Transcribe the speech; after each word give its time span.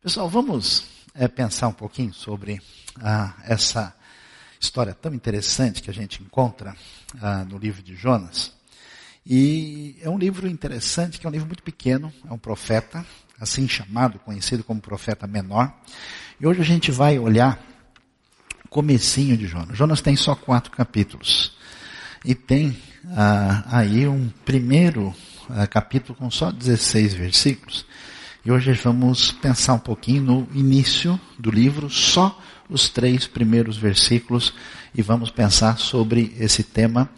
Pessoal, 0.00 0.28
vamos 0.28 0.84
é, 1.12 1.26
pensar 1.26 1.66
um 1.66 1.72
pouquinho 1.72 2.14
sobre 2.14 2.62
ah, 3.00 3.34
essa 3.42 3.92
história 4.60 4.94
tão 4.94 5.12
interessante 5.12 5.82
que 5.82 5.90
a 5.90 5.92
gente 5.92 6.22
encontra 6.22 6.76
ah, 7.20 7.44
no 7.44 7.58
livro 7.58 7.82
de 7.82 7.96
Jonas. 7.96 8.52
E 9.26 9.96
é 10.00 10.08
um 10.08 10.16
livro 10.16 10.46
interessante, 10.46 11.18
que 11.18 11.26
é 11.26 11.28
um 11.28 11.32
livro 11.32 11.48
muito 11.48 11.64
pequeno, 11.64 12.12
é 12.30 12.32
um 12.32 12.38
profeta, 12.38 13.04
assim 13.40 13.66
chamado, 13.66 14.20
conhecido 14.20 14.62
como 14.62 14.80
profeta 14.80 15.26
menor. 15.26 15.74
E 16.40 16.46
hoje 16.46 16.60
a 16.60 16.64
gente 16.64 16.92
vai 16.92 17.18
olhar 17.18 17.60
o 18.64 18.68
comecinho 18.68 19.36
de 19.36 19.48
Jonas. 19.48 19.76
Jonas 19.76 20.00
tem 20.00 20.14
só 20.14 20.36
quatro 20.36 20.70
capítulos. 20.70 21.56
E 22.24 22.36
tem 22.36 22.80
ah, 23.16 23.64
aí 23.66 24.06
um 24.06 24.28
primeiro 24.44 25.12
ah, 25.50 25.66
capítulo 25.66 26.16
com 26.16 26.30
só 26.30 26.52
16 26.52 27.14
versículos. 27.14 27.84
E 28.44 28.52
hoje 28.52 28.72
vamos 28.72 29.32
pensar 29.32 29.74
um 29.74 29.78
pouquinho 29.78 30.22
no 30.22 30.48
início 30.54 31.20
do 31.38 31.50
livro, 31.50 31.90
só 31.90 32.40
os 32.70 32.88
três 32.88 33.26
primeiros 33.26 33.76
versículos, 33.76 34.54
e 34.94 35.02
vamos 35.02 35.30
pensar 35.30 35.78
sobre 35.78 36.34
esse 36.38 36.62
tema 36.62 37.10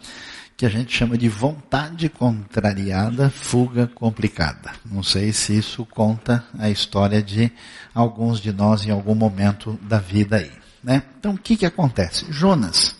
que 0.57 0.65
a 0.65 0.69
gente 0.69 0.95
chama 0.95 1.17
de 1.17 1.27
vontade 1.27 2.09
contrariada, 2.09 3.29
fuga 3.29 3.87
complicada. 3.87 4.71
Não 4.85 5.01
sei 5.01 5.31
se 5.33 5.57
isso 5.57 5.85
conta 5.85 6.45
a 6.57 6.69
história 6.69 7.21
de 7.21 7.51
alguns 7.95 8.39
de 8.39 8.51
nós 8.51 8.85
em 8.85 8.91
algum 8.91 9.15
momento 9.15 9.79
da 9.81 9.99
vida 9.99 10.37
aí. 10.37 10.51
Né? 10.83 11.03
Então 11.19 11.33
o 11.33 11.37
que, 11.37 11.55
que 11.55 11.65
acontece? 11.65 12.25
Jonas. 12.29 12.95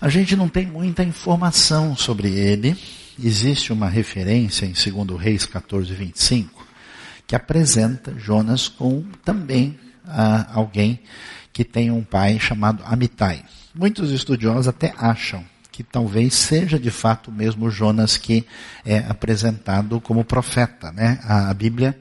A 0.00 0.08
gente 0.08 0.36
não 0.36 0.48
tem 0.48 0.66
muita 0.66 1.02
informação 1.02 1.96
sobre 1.96 2.28
ele. 2.30 2.76
Existe 3.22 3.72
uma 3.72 3.88
referência 3.88 4.66
em 4.66 4.72
2 4.72 5.20
Reis 5.20 5.46
14, 5.46 5.94
25, 5.94 6.53
que 7.26 7.34
apresenta 7.34 8.14
Jonas 8.18 8.68
com 8.68 9.04
também 9.24 9.78
ah, 10.06 10.46
alguém 10.52 11.00
que 11.52 11.64
tem 11.64 11.90
um 11.90 12.02
pai 12.02 12.38
chamado 12.38 12.82
Amitai. 12.84 13.44
Muitos 13.74 14.10
estudiosos 14.10 14.68
até 14.68 14.92
acham 14.96 15.44
que 15.70 15.82
talvez 15.82 16.34
seja 16.34 16.78
de 16.78 16.90
fato 16.90 17.32
mesmo 17.32 17.68
Jonas 17.70 18.16
que 18.16 18.46
é 18.84 18.98
apresentado 19.08 20.00
como 20.00 20.24
profeta, 20.24 20.92
né? 20.92 21.18
A, 21.24 21.52
Bíblia 21.52 21.98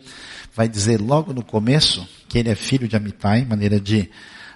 vai 0.55 0.67
dizer 0.67 1.01
logo 1.01 1.33
no 1.33 1.43
começo 1.43 2.07
que 2.27 2.37
ele 2.37 2.49
é 2.49 2.55
filho 2.55 2.87
de 2.87 2.95
Amitai, 2.95 3.43
maneira 3.45 3.79
de 3.79 4.09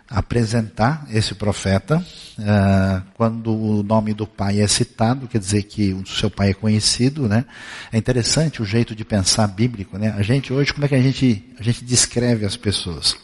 apresentar 0.10 1.06
esse 1.12 1.36
profeta. 1.36 2.04
Uh, 2.38 3.02
quando 3.16 3.54
o 3.54 3.84
nome 3.84 4.14
do 4.14 4.26
pai 4.26 4.62
é 4.62 4.68
citado, 4.68 5.28
quer 5.28 5.40
dizer 5.40 5.64
que 5.64 5.94
o 5.94 6.06
seu 6.06 6.30
pai 6.30 6.52
é 6.52 6.54
conhecido, 6.54 7.28
né? 7.28 7.46
É 7.92 7.98
interessante 7.98 8.62
o 8.62 8.66
jeito 8.66 8.96
de 8.96 9.04
pensar 9.04 9.48
bíblico, 9.48 9.98
né? 9.98 10.14
A 10.18 10.22
gente 10.22 10.54
hoje, 10.54 10.74
como 10.74 10.86
é 10.86 10.88
que 10.88 10.96
a 10.96 11.02
gente, 11.02 11.44
a 11.60 11.64
gente 11.64 11.84
descreve 11.84 12.46
as 12.46 12.56
pessoas? 12.56 13.16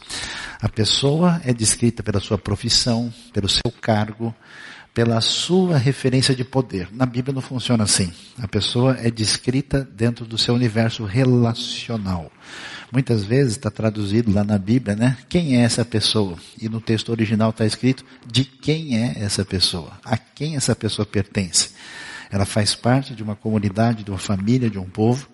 A 0.60 0.68
pessoa 0.68 1.40
é 1.44 1.52
descrita 1.52 2.02
pela 2.02 2.20
sua 2.20 2.38
profissão, 2.38 3.12
pelo 3.32 3.48
seu 3.48 3.72
cargo, 3.80 4.34
pela 4.94 5.20
sua 5.20 5.76
referência 5.76 6.36
de 6.36 6.44
poder. 6.44 6.88
Na 6.92 7.04
Bíblia 7.04 7.34
não 7.34 7.42
funciona 7.42 7.82
assim. 7.82 8.12
A 8.38 8.46
pessoa 8.46 8.96
é 9.00 9.10
descrita 9.10 9.86
dentro 9.92 10.24
do 10.24 10.38
seu 10.38 10.54
universo 10.54 11.04
relacional. 11.04 12.30
Muitas 12.92 13.24
vezes 13.24 13.54
está 13.54 13.72
traduzido 13.72 14.32
lá 14.32 14.44
na 14.44 14.56
Bíblia, 14.56 14.94
né? 14.94 15.16
Quem 15.28 15.56
é 15.56 15.64
essa 15.64 15.84
pessoa? 15.84 16.38
E 16.62 16.68
no 16.68 16.80
texto 16.80 17.08
original 17.08 17.50
está 17.50 17.66
escrito 17.66 18.04
de 18.24 18.44
quem 18.44 18.96
é 18.96 19.14
essa 19.16 19.44
pessoa, 19.44 19.90
a 20.04 20.16
quem 20.16 20.54
essa 20.54 20.76
pessoa 20.76 21.04
pertence. 21.04 21.70
Ela 22.30 22.44
faz 22.44 22.76
parte 22.76 23.14
de 23.14 23.22
uma 23.22 23.34
comunidade, 23.34 24.04
de 24.04 24.12
uma 24.12 24.18
família, 24.18 24.70
de 24.70 24.78
um 24.78 24.88
povo. 24.88 25.26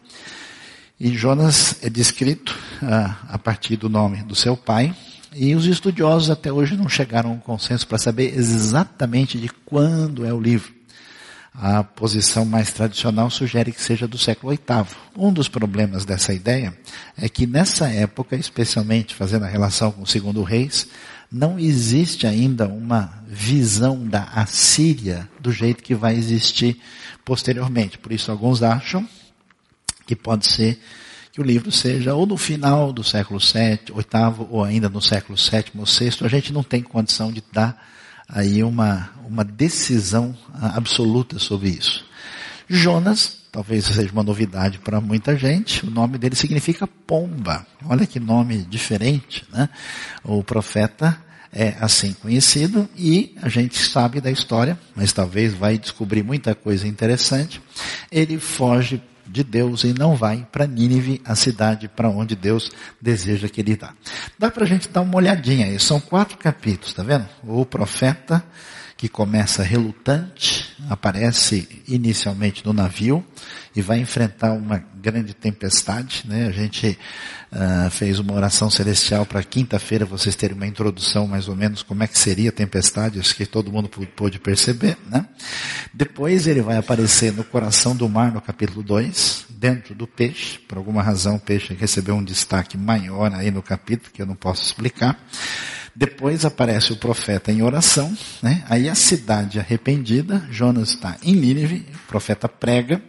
E 0.99 1.15
Jonas 1.15 1.77
é 1.83 1.91
descrito 1.91 2.59
ah, 2.83 3.17
a 3.29 3.39
partir 3.39 3.77
do 3.77 3.91
nome 3.91 4.23
do 4.23 4.35
seu 4.35 4.57
pai, 4.57 4.95
e 5.35 5.55
os 5.55 5.67
estudiosos 5.67 6.31
até 6.31 6.53
hoje 6.53 6.77
não 6.77 6.89
chegaram 6.89 7.31
a 7.31 7.35
um 7.35 7.39
consenso 7.39 7.87
para 7.87 7.99
saber 7.99 8.37
exatamente 8.37 9.39
de 9.39 9.49
quando 9.65 10.25
é 10.25 10.33
o 10.33 10.41
livro. 10.41 10.73
A 11.53 11.83
posição 11.83 12.45
mais 12.45 12.73
tradicional 12.73 13.29
sugere 13.29 13.73
que 13.73 13.83
seja 13.83 14.07
do 14.07 14.17
século 14.17 14.53
VIII. 14.53 14.87
Um 15.17 15.33
dos 15.33 15.49
problemas 15.49 16.05
dessa 16.05 16.33
ideia 16.33 16.77
é 17.17 17.29
que 17.29 17.47
nessa 17.47 17.89
época, 17.89 18.37
especialmente 18.37 19.15
fazendo 19.15 19.45
a 19.45 19.49
relação 19.49 19.91
com 19.91 20.03
o 20.03 20.07
segundo 20.07 20.43
reis, 20.43 20.87
não 21.31 21.59
existe 21.59 22.27
ainda 22.27 22.67
uma 22.67 23.23
visão 23.27 24.07
da 24.07 24.25
Assíria 24.35 25.29
do 25.41 25.53
jeito 25.53 25.83
que 25.83 25.95
vai 25.95 26.17
existir 26.17 26.81
posteriormente. 27.25 27.99
Por 27.99 28.13
isso 28.13 28.31
alguns 28.31 28.63
acham 28.63 29.07
que 30.07 30.17
pode 30.17 30.47
ser 30.47 30.81
que 31.41 31.43
o 31.43 31.47
livro 31.47 31.73
seja 31.73 32.15
ou 32.15 32.27
no 32.27 32.37
final 32.37 32.93
do 32.93 33.03
século 33.03 33.41
VII, 33.41 33.95
oitavo, 33.95 34.47
ou 34.51 34.63
ainda 34.63 34.91
no 34.91 35.01
século 35.01 35.39
VII 35.39 35.73
ou 35.79 35.87
VI, 35.87 36.19
a 36.23 36.29
gente 36.29 36.53
não 36.53 36.63
tem 36.63 36.83
condição 36.83 37.33
de 37.33 37.43
dar 37.51 37.83
aí 38.29 38.63
uma, 38.63 39.11
uma 39.27 39.43
decisão 39.43 40.37
ah, 40.53 40.77
absoluta 40.77 41.39
sobre 41.39 41.71
isso. 41.71 42.05
Jonas, 42.69 43.39
talvez 43.51 43.87
seja 43.87 44.13
uma 44.13 44.23
novidade 44.23 44.79
para 44.79 45.01
muita 45.01 45.35
gente, 45.35 45.87
o 45.87 45.91
nome 45.91 46.19
dele 46.19 46.37
significa 46.37 46.87
pomba. 46.87 47.67
Olha 47.87 48.07
que 48.07 48.21
nome 48.21 48.59
diferente, 48.59 49.45
né? 49.51 49.71
O 50.23 50.45
profeta 50.45 51.19
é 51.51 51.75
assim 51.81 52.13
conhecido 52.13 52.87
e 52.97 53.35
a 53.43 53.49
gente 53.49 53.79
sabe 53.79 54.21
da 54.21 54.31
história, 54.31 54.79
mas 54.95 55.13
talvez 55.13 55.55
vai 55.55 55.79
descobrir 55.79 56.23
muita 56.23 56.55
coisa 56.55 56.87
interessante. 56.87 57.63
Ele 58.13 58.39
foge 58.39 59.03
de 59.31 59.45
Deus 59.45 59.85
e 59.85 59.95
não 59.97 60.17
vai 60.17 60.47
para 60.51 60.67
Nínive, 60.67 61.21
a 61.25 61.35
cidade 61.35 61.89
para 61.89 62.09
onde 62.09 62.35
Deus 62.35 62.71
deseja 63.01 63.49
que 63.49 63.61
ele 63.61 63.77
vá. 63.77 63.95
Dá 64.39 64.51
para 64.51 64.65
a 64.65 64.67
gente 64.67 64.89
dar 64.89 65.03
uma 65.03 65.17
olhadinha 65.17 65.67
aí. 65.67 65.79
São 65.79 66.01
quatro 66.01 66.37
capítulos, 66.37 66.93
tá 66.93 67.03
vendo? 67.03 67.29
O 67.45 67.65
profeta 67.65 68.45
que 69.01 69.09
começa 69.09 69.63
relutante, 69.63 70.77
aparece 70.91 71.67
inicialmente 71.89 72.63
no 72.67 72.75
navio 72.75 73.25
e 73.75 73.81
vai 73.81 73.99
enfrentar 73.99 74.53
uma 74.53 74.77
grande 74.77 75.33
tempestade, 75.33 76.25
né? 76.27 76.47
A 76.47 76.51
gente 76.51 76.99
uh, 77.51 77.89
fez 77.89 78.19
uma 78.19 78.35
oração 78.35 78.69
celestial 78.69 79.25
para 79.25 79.43
quinta-feira, 79.43 80.05
vocês 80.05 80.37
terem 80.37 80.55
uma 80.55 80.67
introdução 80.67 81.27
mais 81.27 81.49
ou 81.49 81.57
menos 81.57 81.83
como 81.83 82.03
é 82.03 82.07
que 82.07 82.19
seria 82.19 82.51
a 82.51 82.53
tempestade, 82.53 83.19
acho 83.19 83.35
que 83.35 83.47
todo 83.47 83.73
mundo 83.73 83.89
pôde 83.89 84.39
perceber, 84.39 84.99
né? 85.09 85.25
Depois 85.95 86.47
ele 86.47 86.61
vai 86.61 86.77
aparecer 86.77 87.33
no 87.33 87.43
coração 87.43 87.97
do 87.97 88.07
mar 88.07 88.31
no 88.31 88.43
capítulo 88.43 88.83
2, 88.83 89.47
dentro 89.49 89.95
do 89.95 90.07
peixe, 90.07 90.59
por 90.59 90.77
alguma 90.77 91.03
razão 91.03 91.37
o 91.37 91.41
peixe 91.41 91.73
recebeu 91.73 92.17
um 92.17 92.23
destaque 92.23 92.77
maior 92.77 93.33
aí 93.33 93.51
no 93.51 93.63
capítulo, 93.63 94.11
que 94.13 94.21
eu 94.21 94.27
não 94.27 94.37
posso 94.37 94.63
explicar. 94.63 95.19
Depois 96.01 96.47
aparece 96.47 96.95
o 96.95 96.97
profeta 96.97 97.53
em 97.53 97.61
oração, 97.61 98.17
né? 98.43 98.65
Aí 98.71 98.89
a 98.89 98.95
cidade 98.95 99.59
arrependida, 99.59 100.49
Jonas 100.51 100.93
está 100.93 101.19
em 101.23 101.35
Nínive, 101.35 101.87
o 101.95 102.09
profeta 102.09 102.49
prega. 102.49 103.03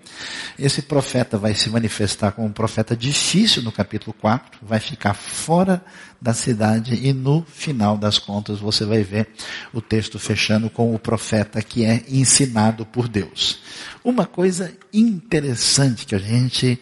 Esse 0.60 0.82
profeta 0.82 1.38
vai 1.38 1.54
se 1.54 1.70
manifestar 1.70 2.34
como 2.34 2.50
um 2.50 2.52
profeta 2.52 2.94
difícil 2.94 3.64
no 3.64 3.72
capítulo 3.72 4.14
4, 4.20 4.60
vai 4.62 4.82
ficar 4.82 5.14
fora 5.14 5.82
da 6.22 6.34
cidade 6.34 7.00
e 7.02 7.14
no 7.14 7.46
final 7.46 7.98
das 7.98 8.20
contas 8.20 8.60
você 8.60 8.84
vai 8.84 9.04
ver 9.04 9.30
o 9.72 9.80
texto 9.80 10.20
fechando 10.20 10.70
com 10.70 10.94
o 10.94 11.00
profeta 11.00 11.62
que 11.62 11.86
é 11.86 12.04
ensinado 12.10 12.86
por 12.86 13.08
Deus. 13.08 13.62
Uma 14.04 14.26
coisa 14.26 14.70
interessante 14.94 16.06
que 16.06 16.14
a 16.14 16.20
gente 16.20 16.78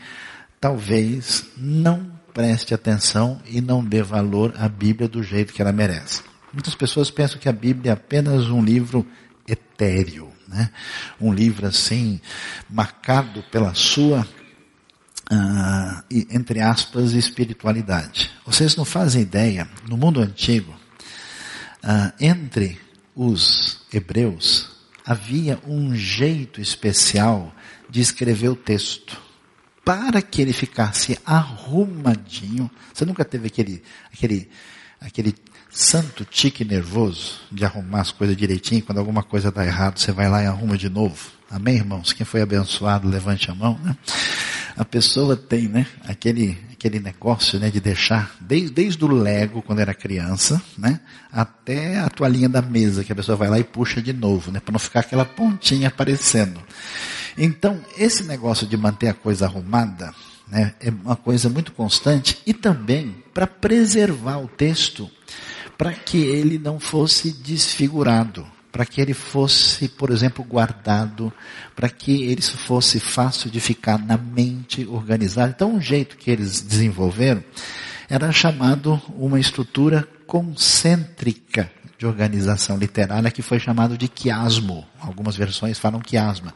talvez 0.59 1.45
não 1.55 2.18
preste 2.39 2.73
atenção 2.73 3.41
e 3.45 3.59
não 3.59 3.83
dê 3.83 4.01
valor 4.01 4.53
à 4.57 4.69
Bíblia 4.69 5.09
do 5.09 5.21
jeito 5.21 5.51
que 5.51 5.61
ela 5.61 5.73
merece. 5.73 6.21
Muitas 6.53 6.73
pessoas 6.73 7.11
pensam 7.11 7.37
que 7.37 7.49
a 7.49 7.51
Bíblia 7.51 7.91
é 7.91 7.93
apenas 7.93 8.47
um 8.47 8.63
livro 8.63 9.05
etéreo, 9.45 10.31
né? 10.47 10.69
Um 11.19 11.33
livro 11.33 11.67
assim, 11.67 12.21
marcado 12.69 13.43
pela 13.51 13.73
sua, 13.73 14.25
uh, 15.29 16.03
entre 16.29 16.61
aspas, 16.61 17.11
espiritualidade. 17.11 18.31
Vocês 18.45 18.73
não 18.77 18.85
fazem 18.85 19.21
ideia, 19.21 19.67
no 19.89 19.97
mundo 19.97 20.21
antigo, 20.21 20.71
uh, 21.83 22.13
entre 22.21 22.79
os 23.13 23.81
hebreus, 23.91 24.77
havia 25.05 25.59
um 25.67 25.93
jeito 25.93 26.61
especial 26.61 27.53
de 27.89 27.99
escrever 27.99 28.47
o 28.47 28.55
texto 28.55 29.27
para 29.89 30.21
que 30.21 30.39
ele 30.39 30.53
ficasse 30.53 31.17
arrumadinho. 31.25 32.69
Você 32.93 33.03
nunca 33.05 33.25
teve 33.25 33.47
aquele, 33.47 33.81
aquele, 34.13 34.47
aquele 35.01 35.33
santo 35.71 36.23
tique 36.23 36.63
nervoso 36.63 37.39
de 37.51 37.65
arrumar 37.65 38.01
as 38.01 38.11
coisas 38.11 38.37
direitinho, 38.37 38.83
quando 38.83 38.99
alguma 38.99 39.23
coisa 39.23 39.51
dá 39.51 39.65
errado, 39.65 39.97
você 39.97 40.11
vai 40.11 40.29
lá 40.29 40.43
e 40.43 40.45
arruma 40.45 40.77
de 40.77 40.89
novo. 40.89 41.31
Amém, 41.49 41.77
irmãos? 41.77 42.13
Quem 42.13 42.23
foi 42.23 42.43
abençoado, 42.43 43.09
levante 43.09 43.49
a 43.49 43.55
mão, 43.55 43.79
né? 43.83 43.97
A 44.77 44.85
pessoa 44.85 45.35
tem, 45.35 45.67
né, 45.67 45.87
aquele, 46.07 46.55
aquele 46.71 46.99
negócio, 46.99 47.59
né, 47.59 47.71
de 47.71 47.79
deixar, 47.79 48.35
desde, 48.39 48.69
desde 48.69 49.03
o 49.03 49.07
Lego, 49.07 49.63
quando 49.63 49.79
era 49.79 49.95
criança, 49.95 50.61
né, 50.77 50.99
até 51.31 51.97
a 51.97 52.07
toalhinha 52.09 52.47
da 52.47 52.61
mesa, 52.61 53.03
que 53.03 53.11
a 53.11 53.15
pessoa 53.15 53.35
vai 53.35 53.49
lá 53.49 53.57
e 53.57 53.63
puxa 53.63 54.03
de 54.03 54.13
novo, 54.13 54.51
né, 54.51 54.59
para 54.59 54.71
não 54.71 54.79
ficar 54.79 54.99
aquela 54.99 55.25
pontinha 55.25 55.87
aparecendo. 55.87 56.61
Então, 57.41 57.79
esse 57.97 58.23
negócio 58.23 58.67
de 58.67 58.75
manter 58.75 59.07
a 59.07 59.13
coisa 59.13 59.45
arrumada, 59.45 60.13
né? 60.45 60.73
é 60.81 60.89
uma 60.89 61.15
coisa 61.15 61.47
muito 61.47 61.71
constante, 61.71 62.37
e 62.45 62.53
também 62.53 63.15
para 63.33 63.47
preservar 63.47 64.39
o 64.39 64.47
texto, 64.49 65.09
para 65.77 65.93
que 65.93 66.17
ele 66.17 66.59
não 66.59 66.81
fosse 66.81 67.31
desfigurado, 67.31 68.45
para 68.69 68.85
que 68.85 68.99
ele 68.99 69.13
fosse, 69.13 69.87
por 69.87 70.09
exemplo, 70.09 70.43
guardado, 70.43 71.31
para 71.73 71.87
que 71.87 72.23
ele 72.23 72.41
fosse 72.41 72.99
fácil 72.99 73.49
de 73.49 73.61
ficar 73.61 73.97
na 73.97 74.17
mente 74.17 74.85
organizado. 74.85 75.53
Então, 75.55 75.75
um 75.75 75.81
jeito 75.81 76.17
que 76.17 76.29
eles 76.29 76.59
desenvolveram 76.59 77.41
era 78.09 78.29
chamado 78.33 79.01
uma 79.15 79.39
estrutura 79.39 80.05
concêntrica 80.27 81.71
de 81.99 82.05
organização 82.05 82.77
literária 82.77 83.29
que 83.29 83.41
foi 83.41 83.59
chamado 83.59 83.97
de 83.97 84.07
quiasmo. 84.07 84.87
Algumas 85.01 85.35
versões 85.35 85.77
falam 85.77 85.99
quiasma. 85.99 86.53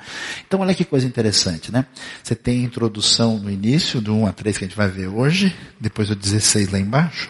Então 0.47 0.61
olha 0.61 0.73
que 0.73 0.85
coisa 0.85 1.05
interessante, 1.05 1.69
né? 1.69 1.85
Você 2.23 2.33
tem 2.33 2.61
a 2.61 2.63
introdução 2.63 3.37
no 3.37 3.51
início, 3.51 3.99
do 3.99 4.15
1 4.15 4.27
a 4.27 4.31
3 4.31 4.57
que 4.57 4.63
a 4.63 4.67
gente 4.69 4.77
vai 4.77 4.87
ver 4.87 5.07
hoje, 5.07 5.53
depois 5.77 6.09
o 6.09 6.15
16 6.15 6.71
lá 6.71 6.79
embaixo. 6.79 7.29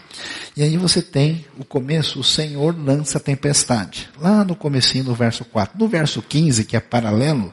E 0.56 0.62
aí 0.62 0.76
você 0.76 1.02
tem 1.02 1.44
o 1.58 1.64
começo, 1.64 2.20
o 2.20 2.24
Senhor 2.24 2.78
lança 2.78 3.18
a 3.18 3.20
tempestade. 3.20 4.08
Lá 4.20 4.44
no 4.44 4.54
comecinho, 4.54 5.02
no 5.02 5.14
verso 5.14 5.44
4. 5.44 5.76
No 5.76 5.88
verso 5.88 6.22
15, 6.22 6.64
que 6.64 6.76
é 6.76 6.80
paralelo, 6.80 7.52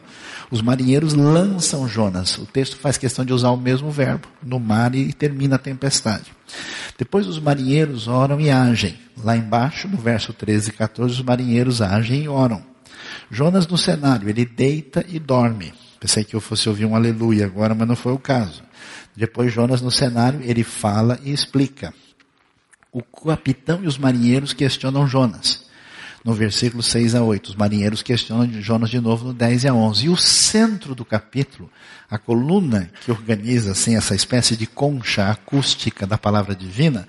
os 0.51 0.61
marinheiros 0.61 1.13
lançam 1.13 1.87
Jonas. 1.87 2.37
O 2.37 2.45
texto 2.45 2.75
faz 2.75 2.97
questão 2.97 3.23
de 3.23 3.31
usar 3.31 3.51
o 3.51 3.57
mesmo 3.57 3.89
verbo 3.89 4.27
no 4.43 4.59
mar 4.59 4.93
e 4.93 5.13
termina 5.13 5.55
a 5.55 5.59
tempestade. 5.59 6.25
Depois 6.97 7.25
os 7.25 7.39
marinheiros 7.39 8.09
oram 8.09 8.39
e 8.39 8.49
agem. 8.49 8.99
Lá 9.23 9.37
embaixo, 9.37 9.87
no 9.87 9.97
verso 9.97 10.33
13 10.33 10.69
e 10.69 10.73
14, 10.73 11.13
os 11.13 11.21
marinheiros 11.21 11.81
agem 11.81 12.23
e 12.23 12.27
oram. 12.27 12.61
Jonas 13.31 13.65
no 13.65 13.77
cenário, 13.77 14.29
ele 14.29 14.45
deita 14.45 15.05
e 15.07 15.17
dorme. 15.17 15.73
Pensei 15.99 16.25
que 16.25 16.35
eu 16.35 16.41
fosse 16.41 16.67
ouvir 16.67 16.85
um 16.85 16.95
aleluia 16.95 17.45
agora, 17.45 17.73
mas 17.73 17.87
não 17.87 17.95
foi 17.95 18.11
o 18.11 18.19
caso. 18.19 18.61
Depois 19.15 19.53
Jonas 19.53 19.81
no 19.81 19.91
cenário, 19.91 20.41
ele 20.43 20.63
fala 20.63 21.17
e 21.23 21.31
explica. 21.31 21.93
O 22.91 23.01
capitão 23.01 23.81
e 23.83 23.87
os 23.87 23.97
marinheiros 23.97 24.51
questionam 24.51 25.07
Jonas 25.07 25.70
no 26.23 26.33
versículo 26.33 26.83
6 26.83 27.15
a 27.15 27.23
8. 27.23 27.49
Os 27.49 27.55
marinheiros 27.55 28.01
questionam 28.01 28.47
Jonas 28.61 28.89
de 28.89 28.99
novo 28.99 29.27
no 29.27 29.33
10 29.33 29.63
e 29.63 29.67
a 29.67 29.73
11. 29.73 30.05
E 30.05 30.09
o 30.09 30.17
centro 30.17 30.93
do 30.93 31.03
capítulo, 31.03 31.69
a 32.09 32.17
coluna 32.17 32.89
que 33.03 33.11
organiza 33.11 33.71
assim 33.71 33.95
essa 33.95 34.15
espécie 34.15 34.55
de 34.55 34.67
concha 34.67 35.29
acústica 35.29 36.05
da 36.05 36.17
palavra 36.17 36.55
divina, 36.55 37.07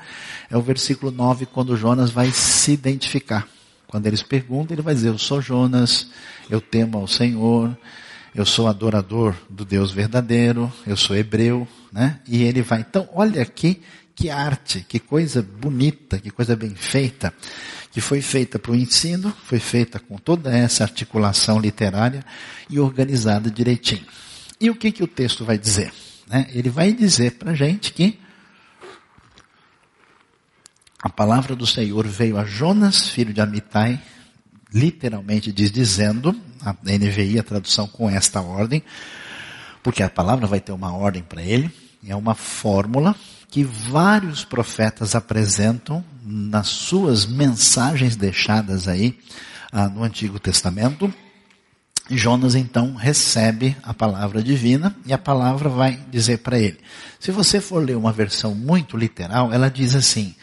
é 0.50 0.56
o 0.56 0.62
versículo 0.62 1.12
9, 1.12 1.47
quando 1.47 1.76
Jonas 1.76 2.11
vai 2.11 2.31
se 2.31 2.73
identificar. 2.73 3.47
Quando 3.87 4.06
eles 4.06 4.23
perguntam, 4.23 4.75
ele 4.75 4.82
vai 4.82 4.94
dizer: 4.94 5.09
Eu 5.09 5.19
sou 5.19 5.43
Jonas, 5.43 6.08
eu 6.49 6.61
temo 6.61 6.97
ao 6.97 7.06
Senhor, 7.06 7.76
eu 8.35 8.47
sou 8.47 8.67
adorador 8.67 9.35
do 9.50 9.67
Deus 9.67 9.93
verdadeiro, 9.93 10.73
eu 10.87 10.97
sou 10.97 11.15
hebreu, 11.15 11.69
né? 11.93 12.19
E 12.26 12.43
ele 12.43 12.62
vai. 12.62 12.81
Então, 12.81 13.06
olha 13.12 13.43
aqui 13.43 13.82
que 14.15 14.31
arte, 14.31 14.85
que 14.88 14.99
coisa 14.99 15.43
bonita, 15.43 16.19
que 16.19 16.31
coisa 16.31 16.56
bem 16.56 16.75
feita 16.75 17.35
que 17.93 18.00
foi 18.00 18.23
feita 18.23 18.59
para 18.59 18.73
o 18.73 18.75
ensino, 18.75 19.33
foi 19.44 19.59
feita 19.61 20.00
com 20.00 20.17
toda 20.17 20.50
essa 20.50 20.83
articulação 20.83 21.61
literária 21.61 22.25
e 22.69 22.81
organizada 22.81 23.50
direitinho. 23.50 24.05
E 24.59 24.71
o 24.71 24.75
que, 24.75 24.91
que 24.91 25.05
o 25.05 25.06
texto 25.06 25.44
vai 25.44 25.59
dizer? 25.59 25.93
Né? 26.27 26.49
Ele 26.55 26.71
vai 26.71 26.93
dizer 26.93 27.33
para 27.33 27.50
a 27.50 27.55
gente 27.55 27.93
que 27.93 28.19
a 31.03 31.11
palavra 31.11 31.55
do 31.55 31.67
Senhor 31.67 32.06
veio 32.06 32.39
a 32.39 32.44
Jonas, 32.44 33.11
filho 33.11 33.35
de 33.35 33.43
Amitai, 33.43 34.00
literalmente 34.73 35.53
diz 35.53 35.71
dizendo, 35.71 36.35
a 36.65 36.73
NVI, 36.73 37.39
a 37.39 37.43
tradução 37.43 37.87
com 37.87 38.09
esta 38.09 38.41
ordem, 38.41 38.83
porque 39.83 40.03
a 40.03 40.09
palavra 40.09 40.47
vai 40.47 40.61
ter 40.61 40.73
uma 40.73 40.97
ordem 40.97 41.23
para 41.23 41.43
ele, 41.43 41.71
é 42.06 42.17
uma 42.17 42.35
fórmula 42.35 43.15
que 43.50 43.62
vários 43.62 44.44
profetas 44.44 45.15
apresentam 45.15 46.03
nas 46.24 46.69
suas 46.69 47.26
mensagens 47.26 48.16
deixadas 48.16 48.86
aí 48.86 49.19
ah, 49.72 49.88
no 49.88 50.02
Antigo 50.02 50.38
Testamento. 50.38 51.12
Jonas 52.10 52.54
então 52.54 52.94
recebe 52.94 53.76
a 53.82 53.94
palavra 53.94 54.42
divina 54.42 54.94
e 55.06 55.12
a 55.12 55.19
palavra 55.19 55.69
vai 55.69 55.98
dizer 56.10 56.38
para 56.38 56.58
ele. 56.58 56.78
Se 57.19 57.30
você 57.30 57.60
for 57.60 57.84
ler 57.84 57.96
uma 57.96 58.12
versão 58.12 58.54
muito 58.54 58.96
literal, 58.96 59.52
ela 59.52 59.70
diz 59.70 59.94
assim: 59.94 60.34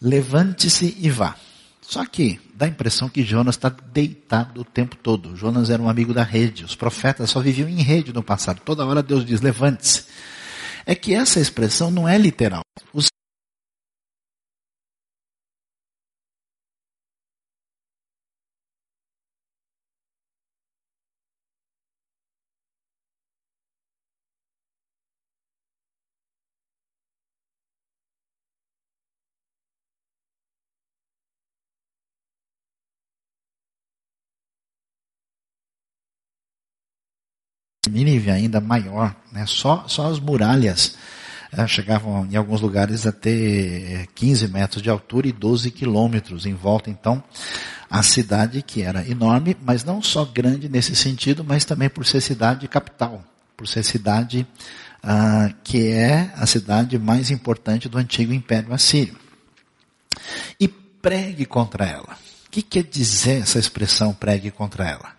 levante-se 0.00 0.96
e 0.98 1.10
vá. 1.10 1.36
Só 1.80 2.04
que 2.04 2.38
dá 2.54 2.66
a 2.66 2.68
impressão 2.68 3.08
que 3.08 3.22
Jonas 3.22 3.54
está 3.54 3.68
deitado 3.68 4.60
o 4.60 4.64
tempo 4.64 4.96
todo. 4.96 5.36
Jonas 5.36 5.70
era 5.70 5.80
um 5.80 5.88
amigo 5.88 6.12
da 6.12 6.22
rede. 6.22 6.64
Os 6.64 6.74
profetas 6.74 7.30
só 7.30 7.40
viviam 7.40 7.68
em 7.68 7.80
rede 7.80 8.12
no 8.12 8.22
passado. 8.22 8.60
Toda 8.64 8.84
hora 8.84 9.02
Deus 9.02 9.24
diz: 9.24 9.40
levante-se 9.40 10.04
é 10.88 10.94
que 10.94 11.14
essa 11.14 11.38
expressão 11.38 11.90
não 11.90 12.08
é 12.08 12.16
literal. 12.16 12.62
Nínive 37.88 38.30
ainda 38.30 38.60
maior, 38.60 39.14
né? 39.32 39.44
só, 39.46 39.84
só 39.86 40.10
as 40.10 40.20
muralhas 40.20 40.96
eh, 41.52 41.66
chegavam 41.66 42.26
em 42.30 42.36
alguns 42.36 42.60
lugares 42.60 43.06
a 43.06 43.12
ter 43.12 44.06
15 44.14 44.44
eh, 44.44 44.48
metros 44.48 44.82
de 44.82 44.90
altura 44.90 45.28
e 45.28 45.32
12 45.32 45.70
quilômetros 45.70 46.44
em 46.44 46.54
volta. 46.54 46.90
Então, 46.90 47.22
a 47.90 48.02
cidade 48.02 48.62
que 48.62 48.82
era 48.82 49.08
enorme, 49.08 49.56
mas 49.62 49.82
não 49.82 50.02
só 50.02 50.24
grande 50.24 50.68
nesse 50.68 50.94
sentido, 50.94 51.42
mas 51.42 51.64
também 51.64 51.88
por 51.88 52.04
ser 52.04 52.20
cidade 52.20 52.68
capital, 52.68 53.24
por 53.56 53.66
ser 53.66 53.82
cidade 53.82 54.46
ah, 55.02 55.50
que 55.64 55.88
é 55.88 56.30
a 56.36 56.44
cidade 56.46 56.98
mais 56.98 57.30
importante 57.30 57.88
do 57.88 57.98
antigo 57.98 58.32
Império 58.32 58.74
Assírio. 58.74 59.16
E 60.60 60.68
pregue 60.68 61.46
contra 61.46 61.86
ela. 61.86 62.18
O 62.46 62.50
que 62.50 62.62
quer 62.62 62.82
dizer 62.82 63.42
essa 63.42 63.58
expressão 63.58 64.12
pregue 64.12 64.50
contra 64.50 64.86
ela? 64.86 65.12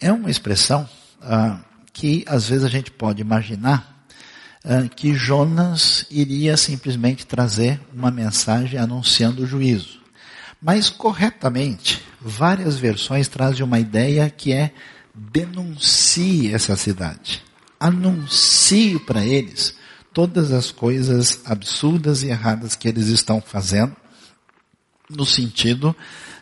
É 0.00 0.12
uma 0.12 0.30
expressão 0.30 0.88
ah, 1.22 1.58
que 1.96 2.22
às 2.28 2.50
vezes 2.50 2.62
a 2.62 2.68
gente 2.68 2.90
pode 2.90 3.22
imaginar 3.22 4.06
uh, 4.62 4.86
que 4.94 5.14
Jonas 5.14 6.04
iria 6.10 6.54
simplesmente 6.54 7.26
trazer 7.26 7.80
uma 7.90 8.10
mensagem 8.10 8.78
anunciando 8.78 9.42
o 9.42 9.46
juízo. 9.46 9.98
Mas 10.60 10.90
corretamente, 10.90 12.02
várias 12.20 12.76
versões 12.76 13.28
trazem 13.28 13.64
uma 13.64 13.80
ideia 13.80 14.28
que 14.28 14.52
é 14.52 14.74
denuncie 15.14 16.52
essa 16.52 16.76
cidade. 16.76 17.42
Anuncie 17.80 18.98
para 18.98 19.24
eles 19.24 19.74
todas 20.12 20.52
as 20.52 20.70
coisas 20.70 21.40
absurdas 21.46 22.22
e 22.22 22.28
erradas 22.28 22.76
que 22.76 22.88
eles 22.88 23.06
estão 23.06 23.40
fazendo, 23.40 23.96
no 25.08 25.24
sentido 25.24 25.96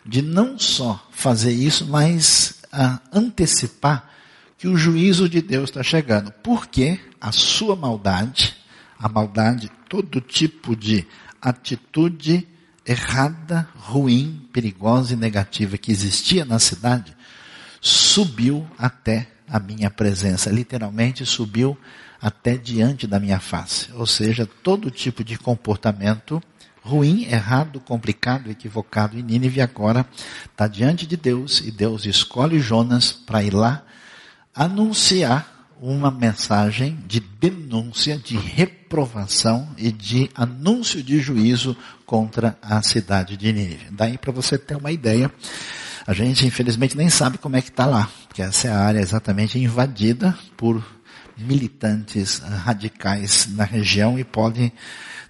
de 0.05 0.21
não 0.21 0.59
só 0.59 1.07
fazer 1.11 1.53
isso, 1.53 1.85
mas 1.85 2.55
uh, 2.73 2.99
antecipar 3.13 4.14
que 4.57 4.67
o 4.67 4.77
juízo 4.77 5.27
de 5.27 5.41
Deus 5.41 5.69
está 5.69 5.83
chegando. 5.83 6.31
Porque 6.43 6.99
a 7.19 7.31
sua 7.31 7.75
maldade, 7.75 8.55
a 8.99 9.09
maldade, 9.09 9.71
todo 9.89 10.21
tipo 10.21 10.75
de 10.75 11.05
atitude 11.41 12.47
errada, 12.85 13.67
ruim, 13.75 14.47
perigosa 14.53 15.13
e 15.13 15.17
negativa 15.17 15.77
que 15.77 15.91
existia 15.91 16.45
na 16.45 16.59
cidade, 16.59 17.15
subiu 17.81 18.67
até 18.77 19.27
a 19.47 19.59
minha 19.59 19.89
presença. 19.89 20.49
Literalmente 20.49 21.25
subiu 21.25 21.77
até 22.21 22.57
diante 22.57 23.05
da 23.05 23.19
minha 23.19 23.39
face. 23.39 23.89
Ou 23.93 24.05
seja, 24.05 24.47
todo 24.63 24.89
tipo 24.89 25.23
de 25.23 25.37
comportamento 25.37 26.41
ruim, 26.81 27.23
errado, 27.23 27.79
complicado, 27.79 28.49
equivocado 28.49 29.17
em 29.17 29.23
Nínive 29.23 29.59
agora 29.59 30.05
está 30.45 30.67
diante 30.67 31.07
de 31.07 31.17
Deus 31.17 31.59
e 31.61 31.71
Deus 31.71 32.05
escolhe 32.05 32.59
Jonas 32.59 33.11
para 33.11 33.43
ir 33.43 33.53
lá 33.53 33.83
anunciar 34.55 35.53
uma 35.81 36.09
mensagem 36.09 36.97
de 37.05 37.19
denúncia, 37.19 38.17
de 38.17 38.37
reprovação 38.37 39.67
e 39.77 39.91
de 39.91 40.29
anúncio 40.33 41.03
de 41.03 41.19
juízo 41.19 41.75
contra 42.05 42.57
a 42.61 42.81
cidade 42.81 43.35
de 43.35 43.51
Nínive. 43.51 43.87
Daí 43.91 44.17
para 44.17 44.31
você 44.31 44.57
ter 44.57 44.77
uma 44.77 44.91
ideia, 44.91 45.29
a 46.07 46.13
gente 46.13 46.47
infelizmente 46.47 46.95
nem 46.95 47.09
sabe 47.09 47.37
como 47.37 47.57
é 47.57 47.61
que 47.61 47.69
está 47.69 47.85
lá, 47.85 48.09
porque 48.27 48.41
essa 48.41 48.69
é 48.69 48.71
a 48.71 48.79
área 48.79 48.99
exatamente 48.99 49.59
invadida 49.59 50.37
por 50.55 50.83
militantes 51.37 52.39
radicais 52.39 53.47
na 53.51 53.65
região 53.65 54.17
e 54.17 54.23
podem 54.23 54.71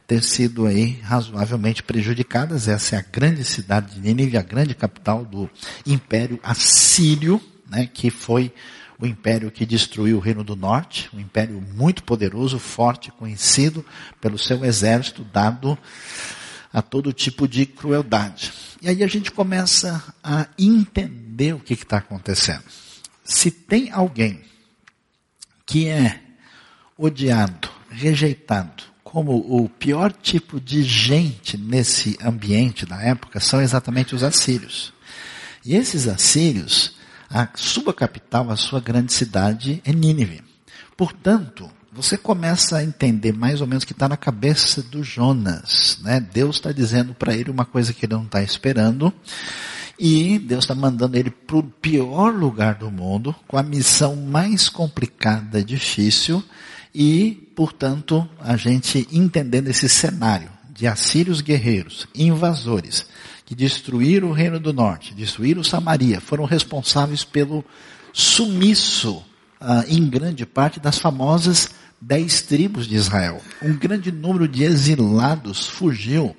ter 0.05 0.21
sido 0.21 0.67
aí 0.67 0.99
razoavelmente 1.01 1.81
prejudicadas. 1.81 2.67
Essa 2.67 2.97
é 2.97 2.99
a 2.99 3.05
grande 3.11 3.43
cidade 3.43 3.95
de 3.95 4.01
Nínive, 4.01 4.37
a 4.37 4.43
grande 4.43 4.75
capital 4.75 5.25
do 5.25 5.49
Império 5.83 6.39
Assírio, 6.43 7.41
né, 7.67 7.89
que 7.91 8.11
foi 8.11 8.53
o 9.05 9.07
império 9.07 9.51
que 9.51 9.65
destruiu 9.65 10.17
o 10.17 10.19
Reino 10.19 10.43
do 10.43 10.55
Norte, 10.55 11.09
um 11.13 11.19
império 11.19 11.61
muito 11.73 12.03
poderoso, 12.03 12.59
forte, 12.59 13.11
conhecido 13.11 13.85
pelo 14.19 14.37
seu 14.37 14.65
exército, 14.65 15.23
dado 15.23 15.77
a 16.73 16.81
todo 16.81 17.13
tipo 17.13 17.47
de 17.47 17.65
crueldade. 17.65 18.51
E 18.81 18.89
aí 18.89 19.03
a 19.03 19.07
gente 19.07 19.31
começa 19.31 20.03
a 20.23 20.47
entender 20.59 21.53
o 21.53 21.59
que 21.59 21.73
está 21.73 21.97
acontecendo. 21.97 22.63
Se 23.23 23.49
tem 23.49 23.91
alguém 23.91 24.41
que 25.65 25.87
é 25.87 26.19
odiado, 26.97 27.69
rejeitado, 27.89 28.83
como 29.03 29.37
o 29.37 29.69
pior 29.69 30.11
tipo 30.11 30.59
de 30.59 30.83
gente 30.83 31.57
nesse 31.57 32.17
ambiente 32.21 32.85
da 32.85 33.01
época 33.01 33.39
são 33.39 33.61
exatamente 33.61 34.13
os 34.13 34.23
assírios. 34.23 34.93
E 35.63 35.75
esses 35.75 36.07
assírios, 36.07 36.95
a 37.29 37.47
sua 37.55 37.93
capital, 37.93 38.49
a 38.51 38.55
sua 38.55 38.79
grande 38.79 39.13
cidade 39.13 39.81
é 39.85 39.91
Nínive. 39.91 40.43
Portanto, 40.95 41.69
você 41.91 42.17
começa 42.17 42.77
a 42.77 42.83
entender 42.83 43.31
mais 43.31 43.61
ou 43.61 43.67
menos 43.67 43.83
o 43.83 43.87
que 43.87 43.93
está 43.93 44.09
na 44.09 44.17
cabeça 44.17 44.81
do 44.81 45.03
Jonas. 45.03 45.97
Né? 46.01 46.19
Deus 46.19 46.57
está 46.57 46.71
dizendo 46.71 47.13
para 47.13 47.33
ele 47.33 47.49
uma 47.49 47.65
coisa 47.65 47.93
que 47.93 48.05
ele 48.05 48.13
não 48.13 48.23
está 48.23 48.43
esperando. 48.43 49.13
E 49.97 50.37
Deus 50.39 50.65
está 50.65 50.75
mandando 50.75 51.17
ele 51.17 51.29
para 51.29 51.55
o 51.55 51.63
pior 51.63 52.33
lugar 52.33 52.75
do 52.75 52.91
mundo, 52.91 53.33
com 53.47 53.57
a 53.57 53.63
missão 53.63 54.15
mais 54.15 54.67
complicada, 54.67 55.63
difícil, 55.63 56.43
e, 56.93 57.49
portanto, 57.55 58.27
a 58.39 58.57
gente 58.57 59.07
entendendo 59.09 59.69
esse 59.69 59.87
cenário 59.87 60.49
de 60.69 60.85
assírios 60.85 61.39
guerreiros, 61.39 62.07
invasores, 62.13 63.05
que 63.45 63.53
destruíram 63.53 64.29
o 64.29 64.33
reino 64.33 64.59
do 64.59 64.73
norte, 64.73 65.13
destruíram 65.13 65.63
Samaria, 65.63 66.19
foram 66.19 66.45
responsáveis 66.45 67.23
pelo 67.23 67.63
sumiço, 68.11 69.23
ah, 69.61 69.85
em 69.87 70.09
grande 70.09 70.45
parte, 70.45 70.79
das 70.79 70.97
famosas 70.97 71.69
dez 72.01 72.41
tribos 72.41 72.87
de 72.87 72.95
Israel. 72.95 73.41
Um 73.61 73.75
grande 73.75 74.11
número 74.11 74.47
de 74.47 74.63
exilados 74.63 75.67
fugiu 75.67 76.35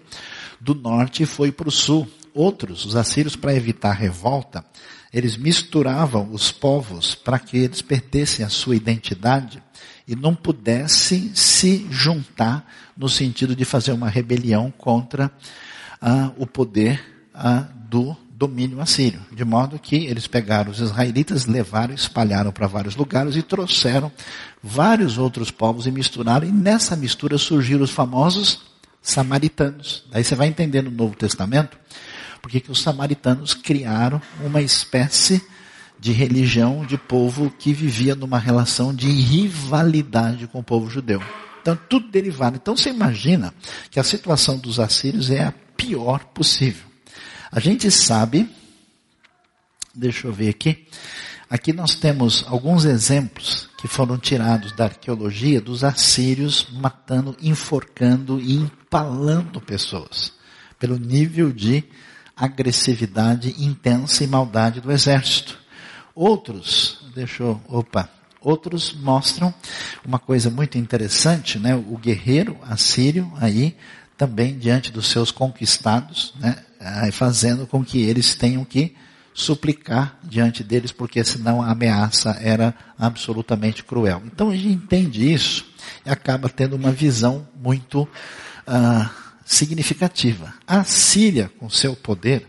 do 0.60 0.74
norte 0.74 1.22
e 1.22 1.26
foi 1.26 1.52
para 1.52 1.68
o 1.68 1.72
sul. 1.72 2.08
Outros, 2.34 2.84
os 2.84 2.96
assírios, 2.96 3.36
para 3.36 3.54
evitar 3.54 3.92
revolta, 3.92 4.64
eles 5.12 5.36
misturavam 5.36 6.30
os 6.32 6.52
povos 6.52 7.14
para 7.14 7.38
que 7.38 7.56
eles 7.56 7.80
perdessem 7.80 8.44
a 8.44 8.48
sua 8.48 8.76
identidade 8.76 9.62
e 10.06 10.14
não 10.14 10.34
pudessem 10.34 11.34
se 11.34 11.86
juntar 11.90 12.70
no 12.96 13.08
sentido 13.08 13.56
de 13.56 13.64
fazer 13.64 13.92
uma 13.92 14.08
rebelião 14.08 14.70
contra 14.70 15.30
ah, 16.00 16.30
o 16.36 16.46
poder 16.46 17.00
ah, 17.34 17.66
do 17.88 18.16
domínio 18.30 18.80
assírio. 18.80 19.20
De 19.32 19.44
modo 19.44 19.78
que 19.78 19.96
eles 19.96 20.26
pegaram 20.26 20.70
os 20.70 20.78
israelitas, 20.78 21.46
levaram, 21.46 21.94
espalharam 21.94 22.52
para 22.52 22.66
vários 22.66 22.94
lugares 22.94 23.34
e 23.36 23.42
trouxeram 23.42 24.12
vários 24.62 25.16
outros 25.16 25.50
povos 25.50 25.86
e 25.86 25.90
misturaram. 25.90 26.46
E 26.46 26.52
nessa 26.52 26.94
mistura 26.94 27.38
surgiram 27.38 27.82
os 27.82 27.90
famosos 27.90 28.60
samaritanos. 29.00 30.04
Daí 30.10 30.22
você 30.22 30.34
vai 30.34 30.48
entender 30.48 30.82
no 30.82 30.90
Novo 30.90 31.16
Testamento 31.16 31.78
porque 32.46 32.60
que 32.60 32.70
os 32.70 32.80
samaritanos 32.80 33.54
criaram 33.54 34.22
uma 34.40 34.62
espécie 34.62 35.42
de 35.98 36.12
religião 36.12 36.86
de 36.86 36.96
povo 36.96 37.50
que 37.58 37.72
vivia 37.72 38.14
numa 38.14 38.38
relação 38.38 38.94
de 38.94 39.08
rivalidade 39.08 40.46
com 40.46 40.60
o 40.60 40.62
povo 40.62 40.88
judeu. 40.88 41.20
Então, 41.60 41.76
tudo 41.88 42.08
derivado. 42.08 42.56
Então, 42.62 42.76
você 42.76 42.90
imagina 42.90 43.52
que 43.90 43.98
a 43.98 44.04
situação 44.04 44.58
dos 44.58 44.78
assírios 44.78 45.28
é 45.28 45.42
a 45.42 45.54
pior 45.76 46.24
possível. 46.26 46.84
A 47.50 47.60
gente 47.60 47.90
sabe, 47.90 48.48
deixa 49.94 50.26
eu 50.26 50.32
ver 50.32 50.48
aqui, 50.48 50.86
aqui 51.48 51.72
nós 51.72 51.94
temos 51.94 52.44
alguns 52.48 52.84
exemplos 52.84 53.68
que 53.78 53.86
foram 53.86 54.18
tirados 54.18 54.72
da 54.72 54.84
arqueologia 54.84 55.60
dos 55.60 55.84
assírios 55.84 56.66
matando, 56.72 57.36
enforcando 57.40 58.40
e 58.40 58.54
empalando 58.54 59.60
pessoas, 59.60 60.32
pelo 60.78 60.98
nível 60.98 61.52
de 61.52 61.84
agressividade 62.36 63.54
intensa 63.58 64.24
e 64.24 64.26
maldade 64.26 64.80
do 64.80 64.92
exército. 64.92 65.58
Outros, 66.14 67.00
deixa 67.14 67.42
eu, 67.42 67.60
opa, 67.68 68.10
outros 68.40 68.92
mostram 68.92 69.52
uma 70.04 70.18
coisa 70.18 70.50
muito 70.50 70.78
interessante, 70.78 71.58
né? 71.58 71.74
O 71.74 71.96
guerreiro 71.96 72.58
assírio 72.62 73.32
aí 73.40 73.76
também 74.16 74.58
diante 74.58 74.90
dos 74.90 75.08
seus 75.08 75.30
conquistados, 75.30 76.34
né? 76.38 76.56
fazendo 77.12 77.66
com 77.66 77.84
que 77.84 78.00
eles 78.00 78.34
tenham 78.34 78.64
que 78.64 78.94
suplicar 79.36 80.18
diante 80.24 80.64
deles, 80.64 80.92
porque 80.92 81.22
senão 81.22 81.60
a 81.60 81.70
ameaça 81.70 82.30
era 82.40 82.74
absolutamente 82.98 83.84
cruel. 83.84 84.22
Então 84.24 84.48
a 84.48 84.56
gente 84.56 84.68
entende 84.68 85.30
isso 85.30 85.66
e 86.06 86.10
acaba 86.10 86.48
tendo 86.48 86.74
uma 86.74 86.90
visão 86.90 87.46
muito 87.54 88.02
uh, 88.02 89.10
significativa. 89.44 90.54
A 90.66 90.84
Síria, 90.84 91.50
com 91.58 91.68
seu 91.68 91.94
poder, 91.94 92.48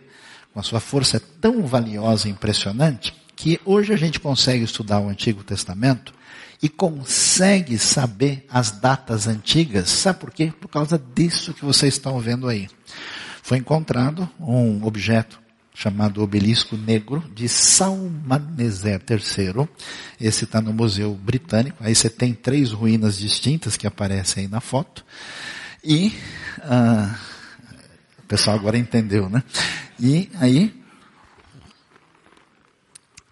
com 0.54 0.62
a 0.62 0.64
sua 0.64 0.80
força 0.80 1.20
tão 1.42 1.68
valiosa 1.68 2.30
e 2.30 2.32
impressionante, 2.32 3.14
que 3.36 3.60
hoje 3.66 3.94
a 3.94 3.98
gente 3.98 4.20
consegue 4.20 4.64
estudar 4.64 5.02
o 5.02 5.10
Antigo 5.10 5.44
Testamento 5.44 6.14
e 6.62 6.68
consegue 6.68 7.78
saber 7.78 8.46
as 8.50 8.72
datas 8.72 9.28
antigas. 9.28 9.90
Sabe 9.90 10.20
por 10.20 10.32
quê? 10.32 10.52
Por 10.60 10.68
causa 10.68 10.98
disso 10.98 11.54
que 11.54 11.64
vocês 11.64 11.94
estão 11.94 12.20
vendo 12.20 12.48
aí. 12.48 12.68
Foi 13.44 13.58
encontrado 13.58 14.28
um 14.40 14.84
objeto 14.84 15.40
chamado 15.74 16.24
Obelisco 16.24 16.76
Negro 16.76 17.24
de 17.36 17.48
Salmaneser 17.48 19.00
III. 19.08 19.68
Esse 20.20 20.46
está 20.46 20.60
no 20.60 20.74
Museu 20.74 21.14
Britânico. 21.14 21.78
Aí 21.80 21.94
você 21.94 22.10
tem 22.10 22.34
três 22.34 22.72
ruínas 22.72 23.20
distintas 23.20 23.78
que 23.78 23.86
aparecem 23.86 24.44
aí 24.44 24.50
na 24.50 24.60
foto. 24.60 25.06
E 25.84 26.12
ah, 26.64 27.16
o 28.18 28.24
pessoal 28.24 28.58
agora 28.58 28.78
entendeu, 28.78 29.30
né? 29.30 29.44
E 30.00 30.30
aí 30.40 30.77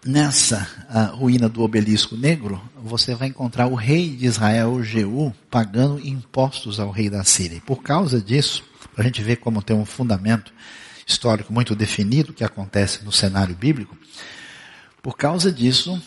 nessa 0.05 0.67
ruína 1.13 1.49
do 1.49 1.63
obelisco 1.63 2.15
negro, 2.15 2.61
você 2.75 3.15
vai 3.15 3.29
encontrar 3.29 3.65
o 3.67 3.73
rei 3.73 4.15
de 4.15 4.27
Israel, 4.27 4.81
Jeú, 4.83 5.33
pagando 5.49 5.99
impostos 6.05 6.79
ao 6.79 6.91
rei 6.91 7.09
da 7.09 7.23
Síria. 7.23 7.57
E 7.57 7.61
por 7.61 7.81
causa 7.81 8.21
disso, 8.21 8.63
para 8.93 9.03
a 9.03 9.07
gente 9.07 9.23
ver 9.23 9.37
como 9.37 9.63
tem 9.63 9.75
um 9.75 9.85
fundamento 9.85 10.53
histórico 11.07 11.51
muito 11.51 11.75
definido 11.75 12.33
que 12.33 12.43
acontece 12.43 13.03
no 13.03 13.11
cenário 13.11 13.55
bíblico, 13.55 13.97
por 15.01 15.17
causa 15.17 15.51
disso, 15.51 16.01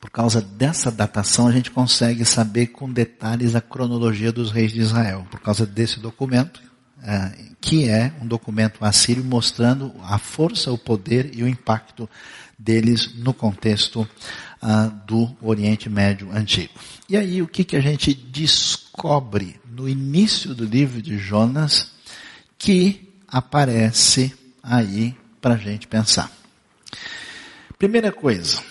por 0.00 0.10
causa 0.10 0.40
dessa 0.40 0.90
datação, 0.90 1.46
a 1.46 1.52
gente 1.52 1.70
consegue 1.70 2.24
saber 2.24 2.68
com 2.68 2.92
detalhes 2.92 3.54
a 3.54 3.60
cronologia 3.60 4.32
dos 4.32 4.50
reis 4.50 4.72
de 4.72 4.80
Israel. 4.80 5.26
Por 5.30 5.40
causa 5.40 5.64
desse 5.64 6.00
documento, 6.00 6.60
é, 7.04 7.32
que 7.60 7.88
é 7.88 8.12
um 8.20 8.26
documento 8.26 8.84
assírio 8.84 9.24
mostrando 9.24 9.92
a 10.02 10.18
força, 10.18 10.70
o 10.70 10.78
poder 10.78 11.30
e 11.32 11.42
o 11.42 11.48
impacto 11.48 12.08
deles 12.62 13.14
no 13.14 13.34
contexto 13.34 14.08
uh, 14.62 15.06
do 15.06 15.36
Oriente 15.42 15.90
Médio 15.90 16.30
Antigo. 16.32 16.72
E 17.08 17.16
aí 17.16 17.42
o 17.42 17.48
que, 17.48 17.64
que 17.64 17.76
a 17.76 17.80
gente 17.80 18.14
descobre 18.14 19.60
no 19.66 19.88
início 19.88 20.54
do 20.54 20.64
livro 20.64 21.02
de 21.02 21.18
Jonas 21.18 21.90
que 22.56 23.12
aparece 23.26 24.32
aí 24.62 25.16
para 25.40 25.54
a 25.54 25.58
gente 25.58 25.88
pensar. 25.88 26.30
Primeira 27.76 28.12
coisa, 28.12 28.62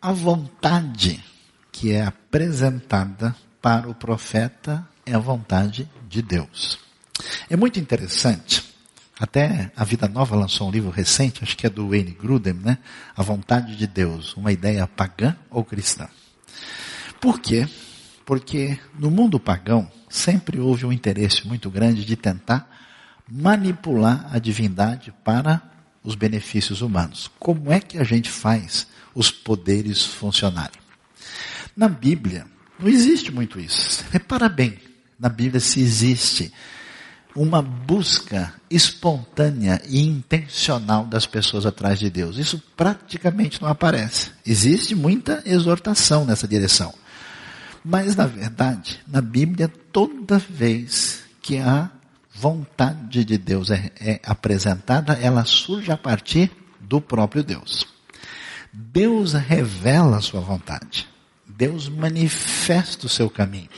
a 0.00 0.12
vontade 0.12 1.22
que 1.72 1.90
é 1.90 2.02
apresentada 2.02 3.34
para 3.60 3.88
o 3.88 3.94
profeta 3.94 4.86
é 5.04 5.14
a 5.14 5.18
vontade 5.18 5.90
de 6.08 6.22
Deus. 6.22 6.78
É 7.48 7.56
muito 7.56 7.80
interessante 7.80 8.69
até 9.20 9.70
a 9.76 9.84
Vida 9.84 10.08
Nova 10.08 10.34
lançou 10.34 10.68
um 10.68 10.70
livro 10.70 10.88
recente, 10.88 11.44
acho 11.44 11.54
que 11.54 11.66
é 11.66 11.70
do 11.70 11.90
Wayne 11.90 12.16
Grudem, 12.18 12.54
né? 12.54 12.78
A 13.14 13.22
Vontade 13.22 13.76
de 13.76 13.86
Deus, 13.86 14.34
uma 14.34 14.50
ideia 14.50 14.86
pagã 14.86 15.36
ou 15.50 15.62
cristã. 15.62 16.08
Por 17.20 17.38
quê? 17.38 17.68
Porque 18.24 18.78
no 18.98 19.10
mundo 19.10 19.38
pagão 19.38 19.92
sempre 20.08 20.58
houve 20.58 20.86
um 20.86 20.92
interesse 20.92 21.46
muito 21.46 21.70
grande 21.70 22.02
de 22.02 22.16
tentar 22.16 22.66
manipular 23.30 24.26
a 24.32 24.38
divindade 24.38 25.12
para 25.22 25.62
os 26.02 26.14
benefícios 26.14 26.80
humanos. 26.80 27.30
Como 27.38 27.70
é 27.70 27.78
que 27.78 27.98
a 27.98 28.04
gente 28.04 28.30
faz 28.30 28.86
os 29.14 29.30
poderes 29.30 30.02
funcionarem? 30.02 30.80
Na 31.76 31.88
Bíblia, 31.88 32.46
não 32.78 32.88
existe 32.88 33.30
muito 33.30 33.60
isso. 33.60 34.02
Repara 34.10 34.48
bem, 34.48 34.78
na 35.18 35.28
Bíblia 35.28 35.60
se 35.60 35.78
existe 35.78 36.50
uma 37.34 37.62
busca 37.62 38.52
espontânea 38.68 39.80
e 39.88 40.00
intencional 40.00 41.04
das 41.04 41.26
pessoas 41.26 41.64
atrás 41.64 41.98
de 41.98 42.10
Deus. 42.10 42.36
Isso 42.36 42.62
praticamente 42.76 43.60
não 43.62 43.68
aparece. 43.68 44.30
Existe 44.44 44.94
muita 44.94 45.42
exortação 45.46 46.24
nessa 46.24 46.46
direção. 46.46 46.92
Mas, 47.84 48.16
na 48.16 48.26
verdade, 48.26 49.00
na 49.06 49.20
Bíblia, 49.20 49.68
toda 49.92 50.38
vez 50.38 51.22
que 51.40 51.58
a 51.58 51.90
vontade 52.34 53.24
de 53.24 53.38
Deus 53.38 53.70
é, 53.70 53.90
é 54.00 54.20
apresentada, 54.24 55.14
ela 55.14 55.44
surge 55.44 55.90
a 55.90 55.96
partir 55.96 56.50
do 56.80 57.00
próprio 57.00 57.42
Deus. 57.42 57.86
Deus 58.72 59.32
revela 59.32 60.18
a 60.18 60.20
sua 60.20 60.40
vontade. 60.40 61.08
Deus 61.46 61.88
manifesta 61.88 63.06
o 63.06 63.10
seu 63.10 63.28
caminho. 63.28 63.68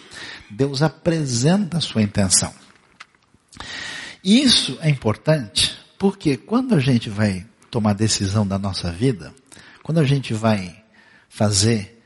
Deus 0.51 0.83
apresenta 0.83 1.79
a 1.79 1.81
sua 1.81 2.03
intenção. 2.03 2.53
Isso 4.23 4.79
é 4.81 4.89
importante 4.89 5.77
porque 5.99 6.37
quando 6.37 6.75
a 6.75 6.81
gente 6.81 7.09
vai 7.09 7.47
tomar 7.71 7.95
decisão 7.95 8.47
da 8.47 8.59
nossa 8.59 8.91
vida, 8.91 9.33
quando 9.83 9.99
a 9.99 10.05
gente 10.05 10.35
vai 10.35 10.83
fazer 11.29 12.03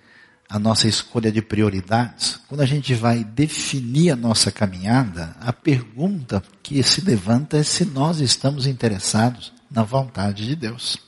a 0.48 0.58
nossa 0.58 0.86
escolha 0.86 1.32
de 1.32 1.42
prioridades, 1.42 2.38
quando 2.48 2.60
a 2.60 2.66
gente 2.66 2.94
vai 2.94 3.24
definir 3.24 4.10
a 4.10 4.16
nossa 4.16 4.52
caminhada, 4.52 5.36
a 5.40 5.52
pergunta 5.52 6.42
que 6.62 6.82
se 6.82 7.00
levanta 7.00 7.58
é 7.58 7.62
se 7.62 7.84
nós 7.84 8.20
estamos 8.20 8.66
interessados 8.66 9.52
na 9.70 9.82
vontade 9.82 10.46
de 10.46 10.54
Deus. 10.54 10.98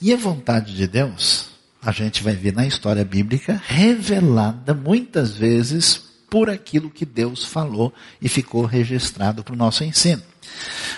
E 0.00 0.12
a 0.12 0.16
vontade 0.16 0.74
de 0.74 0.86
Deus, 0.88 1.50
a 1.80 1.92
gente 1.92 2.22
vai 2.22 2.34
ver 2.34 2.52
na 2.52 2.66
história 2.66 3.04
bíblica, 3.04 3.62
revelada 3.64 4.74
muitas 4.74 5.36
vezes 5.36 6.11
por 6.32 6.48
aquilo 6.48 6.88
que 6.88 7.04
Deus 7.04 7.44
falou 7.44 7.92
e 8.18 8.26
ficou 8.26 8.64
registrado 8.64 9.44
para 9.44 9.52
o 9.52 9.56
nosso 9.56 9.84
ensino. 9.84 10.22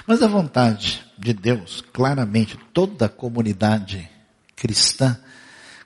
Mas 0.06 0.22
a 0.22 0.28
vontade 0.28 1.04
de 1.18 1.32
Deus, 1.32 1.82
claramente, 1.92 2.56
toda 2.72 3.06
a 3.06 3.08
comunidade 3.08 4.08
cristã 4.54 5.18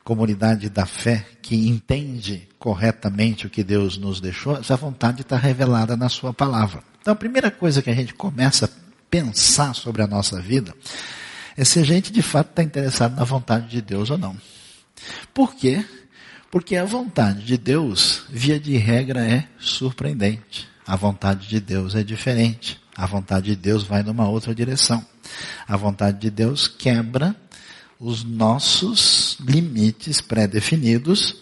comunidade 0.05 0.71
da 0.71 0.87
fé 0.87 1.27
que 1.43 1.69
entende 1.69 2.47
corretamente 2.59 3.47
o 3.47 3.51
que 3.51 3.63
Deus 3.63 3.99
nos 3.99 4.23
deixou, 4.23 4.57
essa 4.57 4.75
vontade 4.75 5.21
está 5.21 5.37
revelada 5.37 5.99
na 5.99 6.09
Sua 6.09 6.33
palavra. 6.33 6.83
Então, 7.01 7.13
a 7.13 7.17
primeira 7.17 7.51
coisa 7.51 7.83
que 7.83 7.91
a 7.91 7.95
gente 7.95 8.15
começa 8.15 8.67
a 8.67 8.69
pensar 9.11 9.75
sobre 9.75 10.01
a 10.01 10.07
nossa 10.07 10.41
vida 10.41 10.75
é 11.59 11.65
se 11.65 11.79
a 11.79 11.85
gente 11.85 12.11
de 12.11 12.23
fato 12.23 12.51
está 12.51 12.63
interessado 12.63 13.17
na 13.17 13.25
vontade 13.25 13.69
de 13.69 13.83
Deus 13.83 14.11
ou 14.11 14.17
não. 14.17 14.35
Por 15.35 15.55
quê? 15.55 15.85
Porque 16.51 16.77
a 16.77 16.85
vontade 16.85 17.45
de 17.45 17.59
Deus, 17.59 18.23
via 18.31 18.59
de 18.59 18.77
regra, 18.77 19.25
é 19.27 19.47
surpreendente. 19.59 20.69
A 20.87 20.97
vontade 20.97 21.47
de 21.47 21.61
Deus 21.61 21.95
é 21.95 22.03
diferente. 22.03 22.81
A 22.97 23.05
vontade 23.05 23.47
de 23.47 23.57
Deus 23.57 23.83
vai 23.83 24.03
numa 24.03 24.29
outra 24.29 24.55
direção. 24.55 25.05
A 25.67 25.77
vontade 25.77 26.19
de 26.19 26.31
Deus 26.31 26.67
quebra 26.67 27.37
os 28.01 28.25
nossos 28.25 29.37
limites 29.41 30.21
pré-definidos 30.21 31.37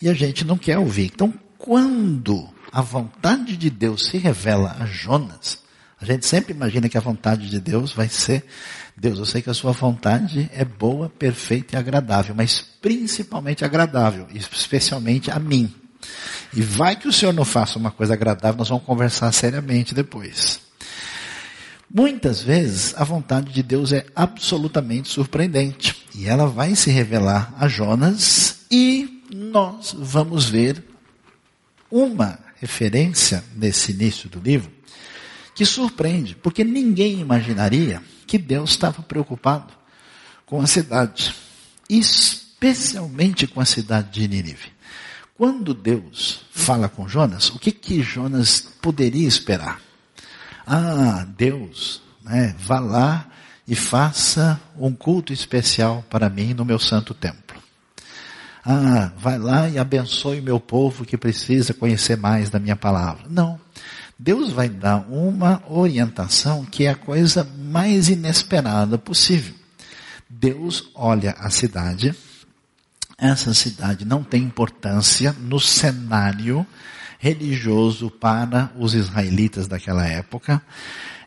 e 0.00 0.08
a 0.08 0.14
gente 0.14 0.44
não 0.44 0.56
quer 0.56 0.78
ouvir. 0.78 1.10
Então, 1.12 1.34
quando 1.58 2.48
a 2.70 2.80
vontade 2.80 3.56
de 3.56 3.68
Deus 3.68 4.06
se 4.06 4.18
revela 4.18 4.76
a 4.78 4.86
Jonas, 4.86 5.61
a 6.02 6.04
gente 6.04 6.26
sempre 6.26 6.52
imagina 6.52 6.88
que 6.88 6.98
a 6.98 7.00
vontade 7.00 7.48
de 7.48 7.60
Deus 7.60 7.92
vai 7.92 8.08
ser, 8.08 8.44
Deus, 8.96 9.18
eu 9.18 9.24
sei 9.24 9.40
que 9.40 9.50
a 9.50 9.54
sua 9.54 9.70
vontade 9.70 10.50
é 10.52 10.64
boa, 10.64 11.08
perfeita 11.08 11.76
e 11.76 11.78
agradável, 11.78 12.34
mas 12.34 12.60
principalmente 12.60 13.64
agradável, 13.64 14.26
especialmente 14.34 15.30
a 15.30 15.38
mim. 15.38 15.72
E 16.52 16.60
vai 16.60 16.96
que 16.96 17.06
o 17.06 17.12
Senhor 17.12 17.32
não 17.32 17.44
faça 17.44 17.78
uma 17.78 17.92
coisa 17.92 18.14
agradável, 18.14 18.58
nós 18.58 18.68
vamos 18.68 18.84
conversar 18.84 19.30
seriamente 19.30 19.94
depois. 19.94 20.60
Muitas 21.88 22.42
vezes 22.42 22.94
a 22.96 23.04
vontade 23.04 23.52
de 23.52 23.62
Deus 23.62 23.92
é 23.92 24.04
absolutamente 24.16 25.08
surpreendente. 25.08 26.04
E 26.14 26.26
ela 26.26 26.46
vai 26.46 26.74
se 26.74 26.90
revelar 26.90 27.54
a 27.58 27.68
Jonas 27.68 28.64
e 28.70 29.22
nós 29.32 29.94
vamos 29.96 30.46
ver 30.46 30.82
uma 31.90 32.38
referência 32.56 33.44
nesse 33.54 33.92
início 33.92 34.28
do 34.28 34.40
livro 34.40 34.81
que 35.54 35.64
surpreende, 35.64 36.34
porque 36.34 36.64
ninguém 36.64 37.20
imaginaria 37.20 38.02
que 38.26 38.38
Deus 38.38 38.70
estava 38.70 39.02
preocupado 39.02 39.72
com 40.46 40.60
a 40.60 40.66
cidade, 40.66 41.34
especialmente 41.88 43.46
com 43.46 43.60
a 43.60 43.64
cidade 43.64 44.10
de 44.10 44.28
Nínive. 44.28 44.72
Quando 45.36 45.74
Deus 45.74 46.44
fala 46.52 46.88
com 46.88 47.08
Jonas, 47.08 47.50
o 47.50 47.58
que 47.58 47.72
que 47.72 48.02
Jonas 48.02 48.60
poderia 48.80 49.26
esperar? 49.26 49.80
Ah, 50.66 51.26
Deus, 51.36 52.02
né, 52.22 52.54
vá 52.58 52.78
lá 52.78 53.26
e 53.66 53.74
faça 53.74 54.60
um 54.78 54.92
culto 54.92 55.32
especial 55.32 56.04
para 56.08 56.28
mim 56.28 56.54
no 56.54 56.64
meu 56.64 56.78
santo 56.78 57.14
templo. 57.14 57.60
Ah, 58.64 59.10
vai 59.16 59.38
lá 59.38 59.68
e 59.68 59.78
abençoe 59.78 60.38
o 60.38 60.42
meu 60.42 60.60
povo 60.60 61.04
que 61.04 61.16
precisa 61.16 61.74
conhecer 61.74 62.16
mais 62.16 62.48
da 62.48 62.60
minha 62.60 62.76
palavra. 62.76 63.24
Não. 63.28 63.58
Deus 64.24 64.52
vai 64.52 64.68
dar 64.68 65.04
uma 65.10 65.60
orientação 65.68 66.64
que 66.64 66.84
é 66.84 66.90
a 66.90 66.94
coisa 66.94 67.42
mais 67.58 68.08
inesperada 68.08 68.96
possível. 68.96 69.52
Deus 70.30 70.90
olha 70.94 71.32
a 71.40 71.50
cidade, 71.50 72.14
essa 73.18 73.52
cidade 73.52 74.04
não 74.04 74.22
tem 74.22 74.44
importância 74.44 75.34
no 75.40 75.58
cenário 75.58 76.64
religioso 77.18 78.12
para 78.12 78.70
os 78.78 78.94
israelitas 78.94 79.66
daquela 79.66 80.06
época. 80.06 80.62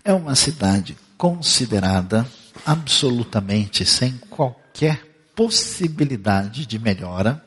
É 0.01 0.13
uma 0.13 0.34
cidade 0.34 0.95
considerada 1.17 2.25
absolutamente 2.65 3.86
sem 3.86 4.13
qualquer 4.29 5.03
possibilidade 5.36 6.65
de 6.65 6.79
melhora. 6.79 7.43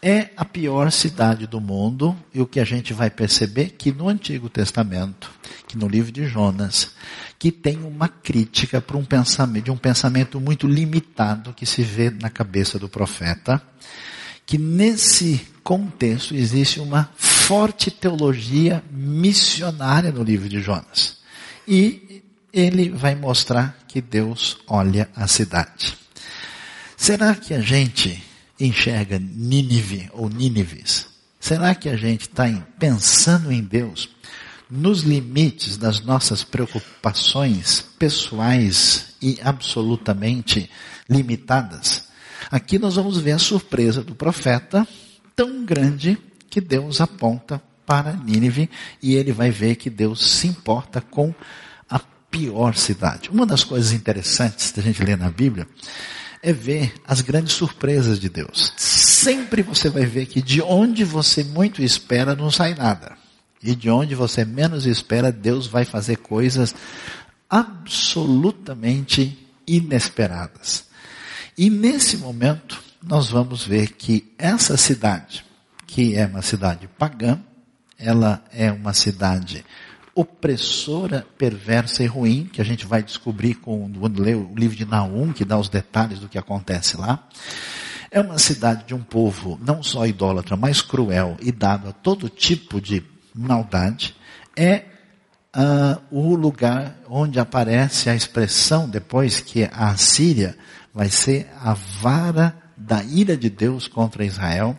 É 0.00 0.28
a 0.36 0.44
pior 0.44 0.92
cidade 0.92 1.46
do 1.46 1.60
mundo 1.60 2.16
e 2.32 2.40
o 2.40 2.46
que 2.46 2.60
a 2.60 2.64
gente 2.64 2.92
vai 2.92 3.10
perceber 3.10 3.70
que 3.70 3.90
no 3.90 4.08
Antigo 4.08 4.48
Testamento, 4.48 5.28
que 5.66 5.76
no 5.76 5.88
livro 5.88 6.12
de 6.12 6.24
Jonas, 6.24 6.92
que 7.36 7.50
tem 7.50 7.78
uma 7.78 8.08
crítica 8.08 8.80
para 8.80 8.96
um 8.96 9.04
pensamento, 9.04 9.64
de 9.64 9.70
um 9.72 9.76
pensamento 9.76 10.40
muito 10.40 10.68
limitado 10.68 11.52
que 11.52 11.66
se 11.66 11.82
vê 11.82 12.10
na 12.10 12.30
cabeça 12.30 12.78
do 12.78 12.88
profeta, 12.88 13.60
que 14.46 14.56
nesse 14.56 15.46
contexto 15.64 16.34
existe 16.34 16.78
uma 16.78 17.10
forte 17.16 17.90
teologia 17.90 18.82
missionária 18.90 20.12
no 20.12 20.22
livro 20.22 20.48
de 20.48 20.60
Jonas. 20.60 21.18
E 21.66 22.22
ele 22.52 22.88
vai 22.88 23.16
mostrar 23.16 23.76
que 23.88 24.00
Deus 24.00 24.58
olha 24.68 25.08
a 25.14 25.26
cidade. 25.26 25.98
Será 26.96 27.34
que 27.34 27.52
a 27.52 27.60
gente 27.60 28.24
enxerga 28.58 29.18
Nínive 29.18 30.10
ou 30.12 30.28
Nínives? 30.28 31.06
Será 31.40 31.74
que 31.74 31.88
a 31.88 31.96
gente 31.96 32.22
está 32.22 32.44
pensando 32.78 33.52
em 33.52 33.62
Deus 33.62 34.08
nos 34.70 35.00
limites 35.00 35.76
das 35.76 36.00
nossas 36.00 36.44
preocupações 36.44 37.80
pessoais 37.98 39.14
e 39.22 39.38
absolutamente 39.42 40.68
limitadas? 41.08 42.08
Aqui 42.50 42.78
nós 42.78 42.96
vamos 42.96 43.18
ver 43.18 43.32
a 43.32 43.38
surpresa 43.38 44.02
do 44.02 44.14
profeta, 44.14 44.86
tão 45.36 45.64
grande 45.64 46.18
que 46.50 46.60
Deus 46.60 47.00
aponta 47.00 47.62
para 47.86 48.12
Nínive 48.12 48.68
e 49.02 49.14
ele 49.14 49.32
vai 49.32 49.50
ver 49.50 49.76
que 49.76 49.88
Deus 49.88 50.30
se 50.32 50.46
importa 50.46 51.00
com 51.00 51.34
a 51.88 51.98
pior 52.30 52.74
cidade. 52.74 53.30
Uma 53.30 53.46
das 53.46 53.64
coisas 53.64 53.92
interessantes 53.92 54.72
da 54.72 54.82
gente 54.82 55.02
ler 55.02 55.16
na 55.16 55.30
Bíblia 55.30 55.66
é 56.42 56.52
ver 56.52 56.94
as 57.06 57.20
grandes 57.20 57.52
surpresas 57.54 58.18
de 58.18 58.28
Deus. 58.28 58.72
Sempre 58.76 59.62
você 59.62 59.88
vai 59.88 60.06
ver 60.06 60.26
que 60.26 60.40
de 60.40 60.62
onde 60.62 61.04
você 61.04 61.42
muito 61.44 61.82
espera 61.82 62.34
não 62.34 62.50
sai 62.50 62.74
nada. 62.74 63.16
E 63.62 63.74
de 63.74 63.90
onde 63.90 64.14
você 64.14 64.44
menos 64.44 64.86
espera, 64.86 65.32
Deus 65.32 65.66
vai 65.66 65.84
fazer 65.84 66.16
coisas 66.18 66.74
absolutamente 67.50 69.36
inesperadas. 69.66 70.84
E 71.56 71.68
nesse 71.68 72.16
momento, 72.16 72.80
nós 73.02 73.28
vamos 73.28 73.66
ver 73.66 73.92
que 73.92 74.32
essa 74.38 74.76
cidade, 74.76 75.44
que 75.86 76.14
é 76.14 76.26
uma 76.26 76.42
cidade 76.42 76.88
pagã, 76.98 77.40
ela 77.98 78.44
é 78.52 78.70
uma 78.70 78.94
cidade 78.94 79.64
opressora, 80.20 81.24
perversa 81.38 82.02
e 82.02 82.06
ruim, 82.06 82.50
que 82.52 82.60
a 82.60 82.64
gente 82.64 82.84
vai 82.84 83.04
descobrir 83.04 83.54
quando 83.54 84.20
ler 84.20 84.34
o 84.34 84.52
livro 84.52 84.76
de 84.76 84.84
Naum, 84.84 85.32
que 85.32 85.44
dá 85.44 85.56
os 85.56 85.68
detalhes 85.68 86.18
do 86.18 86.28
que 86.28 86.36
acontece 86.36 86.96
lá. 86.96 87.28
É 88.10 88.20
uma 88.20 88.36
cidade 88.36 88.84
de 88.84 88.94
um 88.94 89.02
povo 89.02 89.56
não 89.62 89.80
só 89.80 90.04
idólatra, 90.06 90.56
mas 90.56 90.82
cruel 90.82 91.36
e 91.40 91.52
dado 91.52 91.88
a 91.88 91.92
todo 91.92 92.28
tipo 92.28 92.80
de 92.80 93.04
maldade. 93.32 94.16
É 94.56 94.86
uh, 95.54 96.02
o 96.10 96.34
lugar 96.34 96.98
onde 97.08 97.38
aparece 97.38 98.10
a 98.10 98.16
expressão 98.16 98.88
depois 98.88 99.40
que 99.40 99.70
a 99.72 99.96
Síria 99.96 100.58
vai 100.92 101.10
ser 101.10 101.48
a 101.60 101.74
vara 101.74 102.56
da 102.76 103.04
ira 103.04 103.36
de 103.36 103.48
Deus 103.48 103.86
contra 103.86 104.24
Israel 104.24 104.76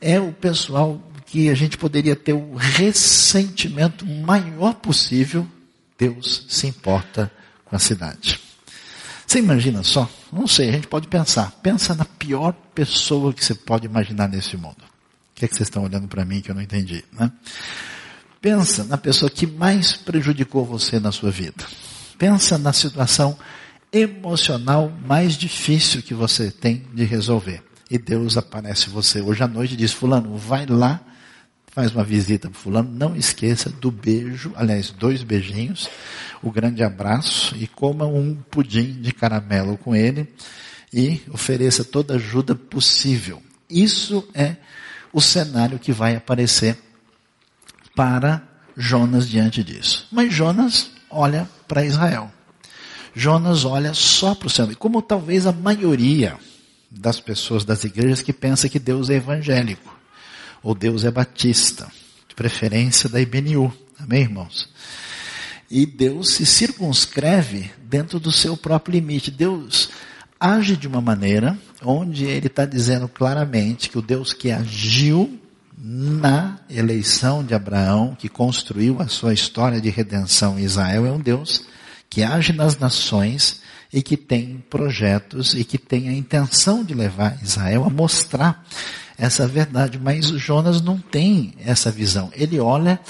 é 0.00 0.20
o 0.20 0.32
pessoal 0.32 1.00
que 1.30 1.48
a 1.50 1.54
gente 1.54 1.76
poderia 1.76 2.16
ter 2.16 2.32
o 2.32 2.54
ressentimento 2.54 4.06
maior 4.06 4.74
possível. 4.74 5.46
Deus 5.98 6.46
se 6.48 6.66
importa 6.66 7.30
com 7.64 7.76
a 7.76 7.78
cidade. 7.78 8.40
Você 9.26 9.40
imagina 9.40 9.82
só? 9.82 10.08
Não 10.32 10.46
sei, 10.46 10.70
a 10.70 10.72
gente 10.72 10.86
pode 10.86 11.06
pensar. 11.06 11.52
Pensa 11.62 11.94
na 11.94 12.04
pior 12.04 12.52
pessoa 12.74 13.32
que 13.32 13.44
você 13.44 13.54
pode 13.54 13.84
imaginar 13.84 14.26
nesse 14.26 14.56
mundo. 14.56 14.78
O 14.80 15.34
que 15.34 15.44
é 15.44 15.48
que 15.48 15.54
vocês 15.54 15.66
estão 15.66 15.84
olhando 15.84 16.08
para 16.08 16.24
mim 16.24 16.40
que 16.40 16.50
eu 16.50 16.54
não 16.54 16.62
entendi, 16.62 17.04
né? 17.12 17.30
Pensa 18.40 18.84
na 18.84 18.96
pessoa 18.96 19.30
que 19.30 19.46
mais 19.46 19.92
prejudicou 19.92 20.64
você 20.64 20.98
na 20.98 21.12
sua 21.12 21.30
vida. 21.30 21.64
Pensa 22.16 22.56
na 22.56 22.72
situação 22.72 23.36
emocional 23.92 24.92
mais 25.06 25.36
difícil 25.36 26.02
que 26.02 26.14
você 26.14 26.50
tem 26.50 26.86
de 26.94 27.04
resolver. 27.04 27.62
E 27.90 27.98
Deus 27.98 28.36
aparece 28.36 28.88
você 28.88 29.20
hoje 29.20 29.42
à 29.42 29.48
noite 29.48 29.74
e 29.74 29.76
diz: 29.76 29.92
Fulano, 29.92 30.36
vai 30.36 30.66
lá, 30.66 31.00
faz 31.78 31.94
uma 31.94 32.02
visita 32.02 32.50
para 32.50 32.58
Fulano, 32.58 32.90
não 32.92 33.14
esqueça 33.14 33.70
do 33.70 33.88
beijo, 33.88 34.52
aliás, 34.56 34.90
dois 34.90 35.22
beijinhos, 35.22 35.88
o 36.42 36.50
grande 36.50 36.82
abraço 36.82 37.54
e 37.56 37.68
coma 37.68 38.04
um 38.04 38.34
pudim 38.34 39.00
de 39.00 39.12
caramelo 39.12 39.78
com 39.78 39.94
ele 39.94 40.26
e 40.92 41.22
ofereça 41.32 41.84
toda 41.84 42.16
ajuda 42.16 42.56
possível. 42.56 43.40
Isso 43.70 44.28
é 44.34 44.56
o 45.12 45.20
cenário 45.20 45.78
que 45.78 45.92
vai 45.92 46.16
aparecer 46.16 46.76
para 47.94 48.42
Jonas 48.76 49.28
diante 49.28 49.62
disso. 49.62 50.08
Mas 50.10 50.34
Jonas 50.34 50.90
olha 51.08 51.48
para 51.68 51.84
Israel. 51.84 52.28
Jonas 53.14 53.64
olha 53.64 53.94
só 53.94 54.34
para 54.34 54.48
o 54.48 54.50
céu. 54.50 54.68
E 54.72 54.74
como 54.74 55.00
talvez 55.00 55.46
a 55.46 55.52
maioria 55.52 56.36
das 56.90 57.20
pessoas 57.20 57.64
das 57.64 57.84
igrejas 57.84 58.20
que 58.20 58.32
pensa 58.32 58.68
que 58.68 58.80
Deus 58.80 59.10
é 59.10 59.14
evangélico, 59.14 59.97
ou 60.62 60.74
Deus 60.74 61.04
é 61.04 61.10
batista, 61.10 61.90
de 62.28 62.34
preferência 62.34 63.08
da 63.08 63.20
IBNU. 63.20 63.72
Amém, 63.98 64.22
irmãos? 64.22 64.68
E 65.70 65.84
Deus 65.84 66.34
se 66.34 66.46
circunscreve 66.46 67.70
dentro 67.82 68.18
do 68.18 68.32
seu 68.32 68.56
próprio 68.56 68.92
limite. 68.92 69.30
Deus 69.30 69.90
age 70.40 70.76
de 70.76 70.86
uma 70.86 71.00
maneira 71.00 71.58
onde 71.82 72.24
ele 72.24 72.46
está 72.46 72.64
dizendo 72.64 73.08
claramente 73.08 73.90
que 73.90 73.98
o 73.98 74.02
Deus 74.02 74.32
que 74.32 74.50
agiu 74.50 75.38
na 75.76 76.58
eleição 76.68 77.44
de 77.44 77.54
Abraão, 77.54 78.16
que 78.18 78.28
construiu 78.28 79.00
a 79.00 79.08
sua 79.08 79.32
história 79.32 79.80
de 79.80 79.90
redenção 79.90 80.58
em 80.58 80.62
Israel, 80.62 81.06
é 81.06 81.12
um 81.12 81.20
Deus 81.20 81.64
que 82.10 82.22
age 82.22 82.52
nas 82.52 82.78
nações 82.78 83.60
e 83.92 84.02
que 84.02 84.16
tem 84.16 84.62
projetos 84.68 85.54
e 85.54 85.64
que 85.64 85.78
tem 85.78 86.08
a 86.08 86.12
intenção 86.12 86.84
de 86.84 86.94
levar 86.94 87.38
Israel 87.42 87.84
a 87.84 87.90
mostrar 87.90 88.64
essa 89.18 89.46
verdade. 89.46 89.98
Mas 89.98 90.26
Jonas 90.28 90.80
não 90.80 90.98
tem 90.98 91.54
essa 91.58 91.90
visão. 91.90 92.30
Ele 92.34 92.60
olha 92.60 93.00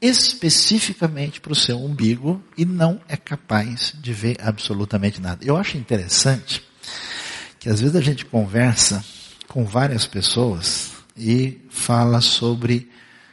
especificamente 0.00 1.40
para 1.40 1.52
o 1.52 1.56
seu 1.56 1.82
umbigo 1.82 2.42
e 2.58 2.64
não 2.64 3.00
é 3.08 3.16
capaz 3.16 3.94
de 3.98 4.12
ver 4.12 4.36
absolutamente 4.40 5.20
nada. 5.20 5.42
Eu 5.44 5.56
acho 5.56 5.78
interessante 5.78 6.62
que 7.58 7.70
às 7.70 7.80
vezes 7.80 7.96
a 7.96 8.00
gente 8.02 8.26
conversa 8.26 9.02
com 9.48 9.64
várias 9.64 10.06
pessoas 10.06 10.92
e 11.16 11.58
fala 11.70 12.20
sobre 12.20 12.90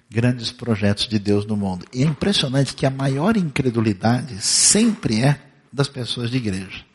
grandes 0.10 0.52
projetos 0.52 1.08
de 1.08 1.20
Deus 1.20 1.46
no 1.46 1.58
mundo. 1.58 1.86
E 1.94 2.04
é 2.04 2.06
impressionante 2.06 2.74
que 2.74 2.86
a 2.86 2.89
maior 2.89 3.36
incredulidade 3.36 4.41
sempre 4.41 5.22
é 5.22 5.41
das 5.72 5.88
pessoas 5.88 6.30
de 6.30 6.38
igreja. 6.38 6.86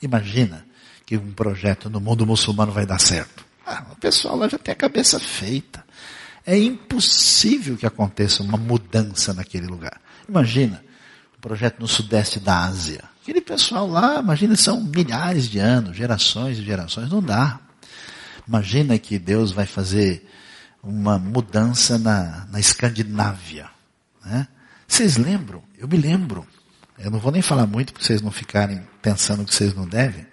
Imagina 0.00 0.64
que 1.04 1.16
um 1.16 1.32
projeto 1.32 1.88
no 1.90 2.00
mundo 2.00 2.26
muçulmano 2.26 2.72
vai 2.72 2.86
dar 2.86 3.00
certo. 3.00 3.44
Ah, 3.66 3.84
o 3.90 3.96
pessoal 3.96 4.36
lá 4.36 4.48
já 4.48 4.58
tem 4.58 4.72
a 4.72 4.76
cabeça 4.76 5.18
feita. 5.18 5.84
É 6.46 6.56
impossível 6.56 7.76
que 7.76 7.84
aconteça 7.84 8.42
uma 8.42 8.56
mudança 8.56 9.34
naquele 9.34 9.66
lugar. 9.66 10.00
Imagina 10.28 10.84
um 11.36 11.40
projeto 11.40 11.80
no 11.80 11.88
sudeste 11.88 12.38
da 12.38 12.64
Ásia. 12.64 13.02
Aquele 13.20 13.40
pessoal 13.40 13.88
lá, 13.88 14.20
imagina, 14.20 14.54
são 14.54 14.80
milhares 14.80 15.48
de 15.48 15.58
anos, 15.58 15.96
gerações 15.96 16.58
e 16.58 16.62
gerações, 16.62 17.10
não 17.10 17.20
dá. 17.20 17.58
Imagina 18.46 18.96
que 18.96 19.18
Deus 19.18 19.50
vai 19.50 19.66
fazer 19.66 20.24
uma 20.80 21.18
mudança 21.18 21.98
na, 21.98 22.46
na 22.48 22.60
Escandinávia. 22.60 23.68
Né? 24.24 24.46
Vocês 24.86 25.16
lembram? 25.16 25.64
Eu 25.76 25.88
me 25.88 25.96
lembro. 25.96 26.46
Eu 26.98 27.10
não 27.10 27.18
vou 27.18 27.30
nem 27.30 27.42
falar 27.42 27.66
muito 27.66 27.92
para 27.92 28.02
vocês 28.02 28.22
não 28.22 28.30
ficarem 28.30 28.82
pensando 29.02 29.44
que 29.44 29.54
vocês 29.54 29.74
não 29.74 29.86
devem, 29.86 30.26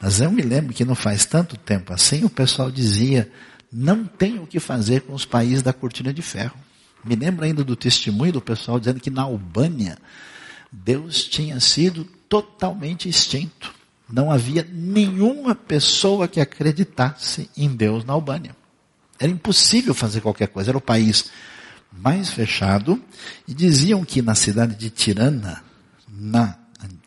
mas 0.00 0.20
eu 0.20 0.30
me 0.30 0.42
lembro 0.42 0.74
que 0.74 0.84
não 0.84 0.94
faz 0.94 1.24
tanto 1.24 1.56
tempo 1.56 1.92
assim 1.92 2.24
o 2.24 2.30
pessoal 2.30 2.70
dizia 2.70 3.30
não 3.72 4.04
tem 4.04 4.38
o 4.38 4.46
que 4.46 4.60
fazer 4.60 5.02
com 5.02 5.14
os 5.14 5.24
países 5.24 5.62
da 5.62 5.72
cortina 5.72 6.12
de 6.12 6.22
ferro. 6.22 6.56
Me 7.04 7.14
lembro 7.14 7.44
ainda 7.44 7.64
do 7.64 7.76
testemunho 7.76 8.32
do 8.32 8.40
pessoal 8.40 8.78
dizendo 8.78 9.00
que 9.00 9.10
na 9.10 9.22
Albânia 9.22 9.96
Deus 10.70 11.24
tinha 11.24 11.58
sido 11.60 12.04
totalmente 12.28 13.08
extinto. 13.08 13.74
Não 14.08 14.30
havia 14.30 14.66
nenhuma 14.70 15.54
pessoa 15.54 16.26
que 16.26 16.40
acreditasse 16.40 17.48
em 17.56 17.68
Deus 17.68 18.04
na 18.04 18.12
Albânia. 18.12 18.56
Era 19.18 19.30
impossível 19.30 19.94
fazer 19.94 20.20
qualquer 20.20 20.48
coisa. 20.48 20.70
Era 20.70 20.78
o 20.78 20.80
país 20.80 21.30
mais 21.92 22.30
fechado. 22.30 23.00
E 23.46 23.54
diziam 23.54 24.04
que 24.04 24.20
na 24.20 24.34
cidade 24.34 24.74
de 24.74 24.90
Tirana, 24.90 25.62
na 26.20 26.54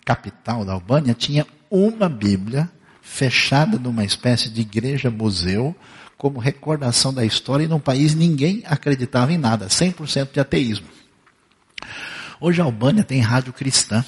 capital 0.04 0.66
da 0.66 0.74
Albânia, 0.74 1.14
tinha 1.14 1.46
uma 1.70 2.10
Bíblia 2.10 2.70
fechada 3.02 3.78
numa 3.78 4.04
espécie 4.04 4.50
de 4.50 4.62
igreja-museu, 4.62 5.76
como 6.18 6.40
recordação 6.40 7.14
da 7.14 7.24
história, 7.24 7.66
e 7.66 7.68
num 7.68 7.80
país 7.80 8.16
ninguém 8.16 8.64
acreditava 8.66 9.32
em 9.32 9.38
nada, 9.38 9.68
100% 9.68 10.34
de 10.34 10.40
ateísmo. 10.40 10.88
Hoje 12.40 12.60
a 12.60 12.64
Albânia 12.64 13.04
tem 13.04 13.20
rádio 13.22 13.54
cristã, 13.54 14.04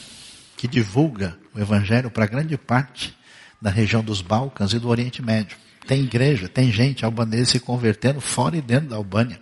que 0.58 0.68
divulga 0.68 1.38
o 1.54 1.60
evangelho 1.60 2.10
para 2.10 2.26
grande 2.26 2.58
parte 2.58 3.15
da 3.62 3.70
região 3.70 4.04
dos 4.04 4.22
Balcãs 4.22 4.74
e 4.74 4.80
do 4.80 4.89
Oriente 4.89 5.22
Médio. 5.22 5.58
Tem 5.86 6.04
igreja, 6.04 6.48
tem 6.50 6.72
gente 6.72 7.06
albanesa 7.06 7.52
se 7.52 7.60
convertendo 7.60 8.20
fora 8.20 8.58
e 8.58 8.62
dentro 8.62 8.89
da 8.89 8.96
Albânia. 8.96 9.39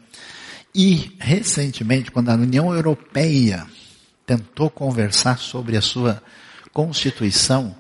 E, 0.76 1.16
recentemente, 1.20 2.12
quando 2.12 2.30
a 2.30 2.34
União 2.34 2.74
Europeia 2.74 3.66
tentou 4.26 4.70
conversar 4.70 5.38
sobre 5.38 5.78
a 5.78 5.82
sua 5.82 6.22
Constituição 6.72 7.76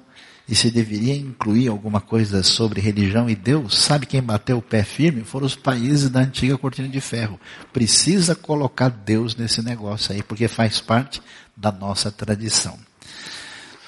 e 0.48 0.54
se 0.56 0.70
deveria 0.70 1.16
incluir 1.16 1.70
alguma 1.70 2.02
coisa 2.02 2.44
sobre 2.44 2.82
religião 2.82 3.30
e 3.30 3.36
Deus, 3.36 3.78
sabe 3.78 4.06
quem 4.06 4.22
bateu 4.22 4.58
o 4.58 4.62
pé 4.62 4.84
firme? 4.84 5.24
Foram 5.24 5.48
os 5.48 5.56
países 5.56 6.10
da 6.10 6.20
antiga 6.20 6.58
cortina 6.58 6.88
de 6.88 7.00
ferro. 7.00 7.40
Precisa 7.72 8.36
colocar 8.36 8.90
Deus 8.90 9.36
nesse 9.36 9.62
negócio 9.62 10.14
aí, 10.14 10.22
porque 10.22 10.48
faz 10.48 10.82
parte 10.82 11.22
da 11.56 11.72
nossa 11.72 12.12
tradição. 12.12 12.78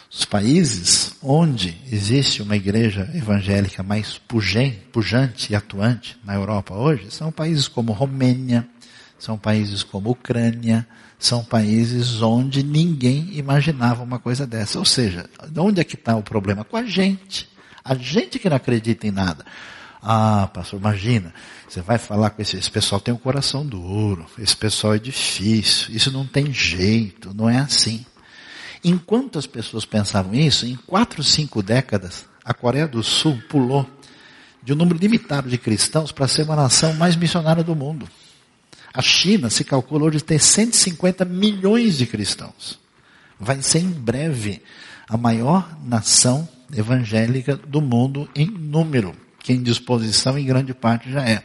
Os 0.09 0.23
países 0.23 1.13
onde 1.21 1.77
existe 1.91 2.41
uma 2.41 2.55
igreja 2.55 3.11
evangélica 3.13 3.83
mais 3.83 4.17
pujante 4.17 5.51
e 5.51 5.55
atuante 5.55 6.17
na 6.23 6.35
Europa 6.35 6.73
hoje 6.73 7.11
são 7.11 7.33
países 7.33 7.67
como 7.67 7.91
Romênia, 7.91 8.65
são 9.19 9.37
países 9.37 9.83
como 9.83 10.09
Ucrânia, 10.09 10.87
são 11.17 11.43
países 11.43 12.21
onde 12.21 12.63
ninguém 12.63 13.29
imaginava 13.33 14.03
uma 14.03 14.19
coisa 14.19 14.45
dessa. 14.45 14.79
Ou 14.79 14.85
seja, 14.85 15.29
onde 15.57 15.81
é 15.81 15.83
que 15.83 15.95
está 15.95 16.15
o 16.15 16.23
problema? 16.23 16.63
Com 16.63 16.77
a 16.77 16.83
gente. 16.83 17.49
A 17.83 17.95
gente 17.95 18.39
que 18.39 18.49
não 18.49 18.57
acredita 18.57 19.07
em 19.07 19.11
nada. 19.11 19.45
Ah, 20.01 20.49
pastor, 20.53 20.79
imagina, 20.79 21.33
você 21.67 21.81
vai 21.81 21.97
falar 21.97 22.29
com 22.29 22.41
esse, 22.41 22.55
esse 22.55 22.69
pessoal 22.69 23.01
tem 23.01 23.11
um 23.11 23.17
coração 23.17 23.65
duro, 23.65 24.27
esse 24.37 24.55
pessoal 24.55 24.93
é 24.93 24.99
difícil, 24.99 25.95
isso 25.95 26.11
não 26.11 26.27
tem 26.27 26.53
jeito, 26.53 27.33
não 27.33 27.49
é 27.49 27.57
assim. 27.57 28.05
Enquanto 28.83 29.39
as 29.39 29.47
pessoas 29.47 29.83
pensavam 29.83 30.35
isso, 30.35 30.67
em 30.67 30.75
quatro, 30.75 31.23
cinco 31.23 31.63
décadas, 31.63 32.27
a 32.43 32.53
Coreia 32.53 32.87
do 32.87 33.01
Sul 33.01 33.41
pulou 33.49 33.89
de 34.61 34.73
um 34.73 34.75
número 34.75 34.99
limitado 34.99 35.49
de 35.49 35.57
cristãos 35.57 36.11
para 36.11 36.27
ser 36.27 36.43
uma 36.43 36.55
nação 36.55 36.93
mais 36.93 37.15
missionária 37.15 37.63
do 37.63 37.75
mundo. 37.75 38.07
A 38.95 39.01
China 39.01 39.49
se 39.49 39.65
calcula 39.65 40.05
hoje 40.05 40.21
ter 40.21 40.39
150 40.39 41.25
milhões 41.25 41.97
de 41.97 42.05
cristãos. 42.05 42.79
Vai 43.37 43.61
ser 43.61 43.79
em 43.79 43.91
breve 43.91 44.61
a 45.09 45.17
maior 45.17 45.77
nação 45.83 46.47
evangélica 46.73 47.57
do 47.57 47.81
mundo 47.81 48.29
em 48.33 48.45
número, 48.45 49.13
que 49.39 49.51
em 49.51 49.61
disposição 49.61 50.39
em 50.39 50.45
grande 50.45 50.73
parte 50.73 51.11
já 51.11 51.27
é. 51.27 51.43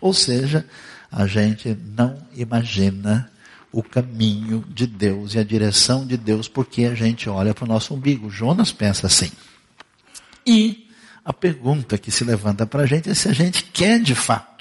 Ou 0.00 0.12
seja, 0.12 0.66
a 1.10 1.24
gente 1.24 1.78
não 1.96 2.18
imagina 2.34 3.30
o 3.70 3.80
caminho 3.80 4.64
de 4.68 4.84
Deus 4.84 5.34
e 5.34 5.38
a 5.38 5.44
direção 5.44 6.04
de 6.04 6.16
Deus 6.16 6.48
porque 6.48 6.84
a 6.84 6.96
gente 6.96 7.28
olha 7.28 7.54
para 7.54 7.64
o 7.64 7.68
nosso 7.68 7.94
umbigo. 7.94 8.28
Jonas 8.28 8.72
pensa 8.72 9.06
assim. 9.06 9.30
E 10.44 10.88
a 11.24 11.32
pergunta 11.32 11.96
que 11.96 12.10
se 12.10 12.24
levanta 12.24 12.66
para 12.66 12.82
a 12.82 12.86
gente 12.86 13.08
é 13.08 13.14
se 13.14 13.28
a 13.28 13.32
gente 13.32 13.62
quer 13.62 14.00
de 14.00 14.16
fato 14.16 14.57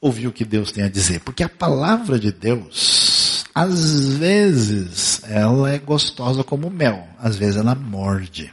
ouvir 0.00 0.26
o 0.26 0.32
que 0.32 0.44
Deus 0.44 0.72
tem 0.72 0.84
a 0.84 0.88
dizer. 0.88 1.20
Porque 1.20 1.42
a 1.42 1.48
palavra 1.48 2.18
de 2.18 2.32
Deus, 2.32 3.44
às 3.54 4.14
vezes, 4.16 5.22
ela 5.24 5.70
é 5.70 5.78
gostosa 5.78 6.44
como 6.44 6.70
mel, 6.70 7.06
às 7.18 7.36
vezes 7.36 7.56
ela 7.56 7.74
morde, 7.74 8.52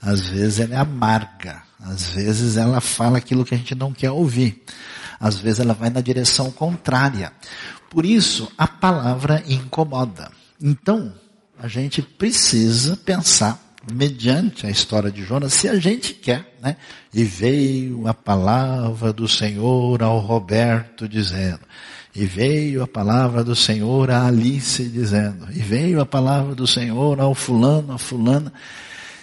às 0.00 0.20
vezes 0.20 0.60
ela 0.60 0.74
é 0.74 0.78
amarga, 0.78 1.62
às 1.80 2.08
vezes 2.08 2.56
ela 2.56 2.80
fala 2.80 3.18
aquilo 3.18 3.44
que 3.44 3.54
a 3.54 3.58
gente 3.58 3.74
não 3.74 3.92
quer 3.92 4.10
ouvir. 4.10 4.62
Às 5.18 5.38
vezes 5.38 5.60
ela 5.60 5.72
vai 5.72 5.88
na 5.88 6.00
direção 6.00 6.50
contrária. 6.50 7.32
Por 7.88 8.04
isso, 8.04 8.50
a 8.58 8.66
palavra 8.66 9.42
incomoda. 9.46 10.30
Então, 10.60 11.12
a 11.58 11.68
gente 11.68 12.02
precisa 12.02 12.96
pensar, 12.96 13.58
mediante 13.92 14.66
a 14.66 14.70
história 14.70 15.10
de 15.10 15.22
Jonas, 15.22 15.54
se 15.54 15.68
a 15.68 15.78
gente 15.78 16.14
quer, 16.14 16.56
né? 16.60 16.76
E 17.12 17.24
veio 17.24 18.06
a 18.06 18.14
palavra 18.14 19.12
do 19.12 19.28
Senhor 19.28 20.02
ao 20.02 20.18
Roberto 20.18 21.08
dizendo, 21.08 21.60
e 22.14 22.24
veio 22.24 22.82
a 22.82 22.86
palavra 22.86 23.44
do 23.44 23.54
Senhor 23.54 24.10
a 24.10 24.26
Alice 24.26 24.82
dizendo, 24.84 25.48
e 25.52 25.60
veio 25.60 26.00
a 26.00 26.06
palavra 26.06 26.54
do 26.54 26.66
Senhor 26.66 27.20
ao 27.20 27.34
fulano, 27.34 27.92
a 27.92 27.98
fulana. 27.98 28.52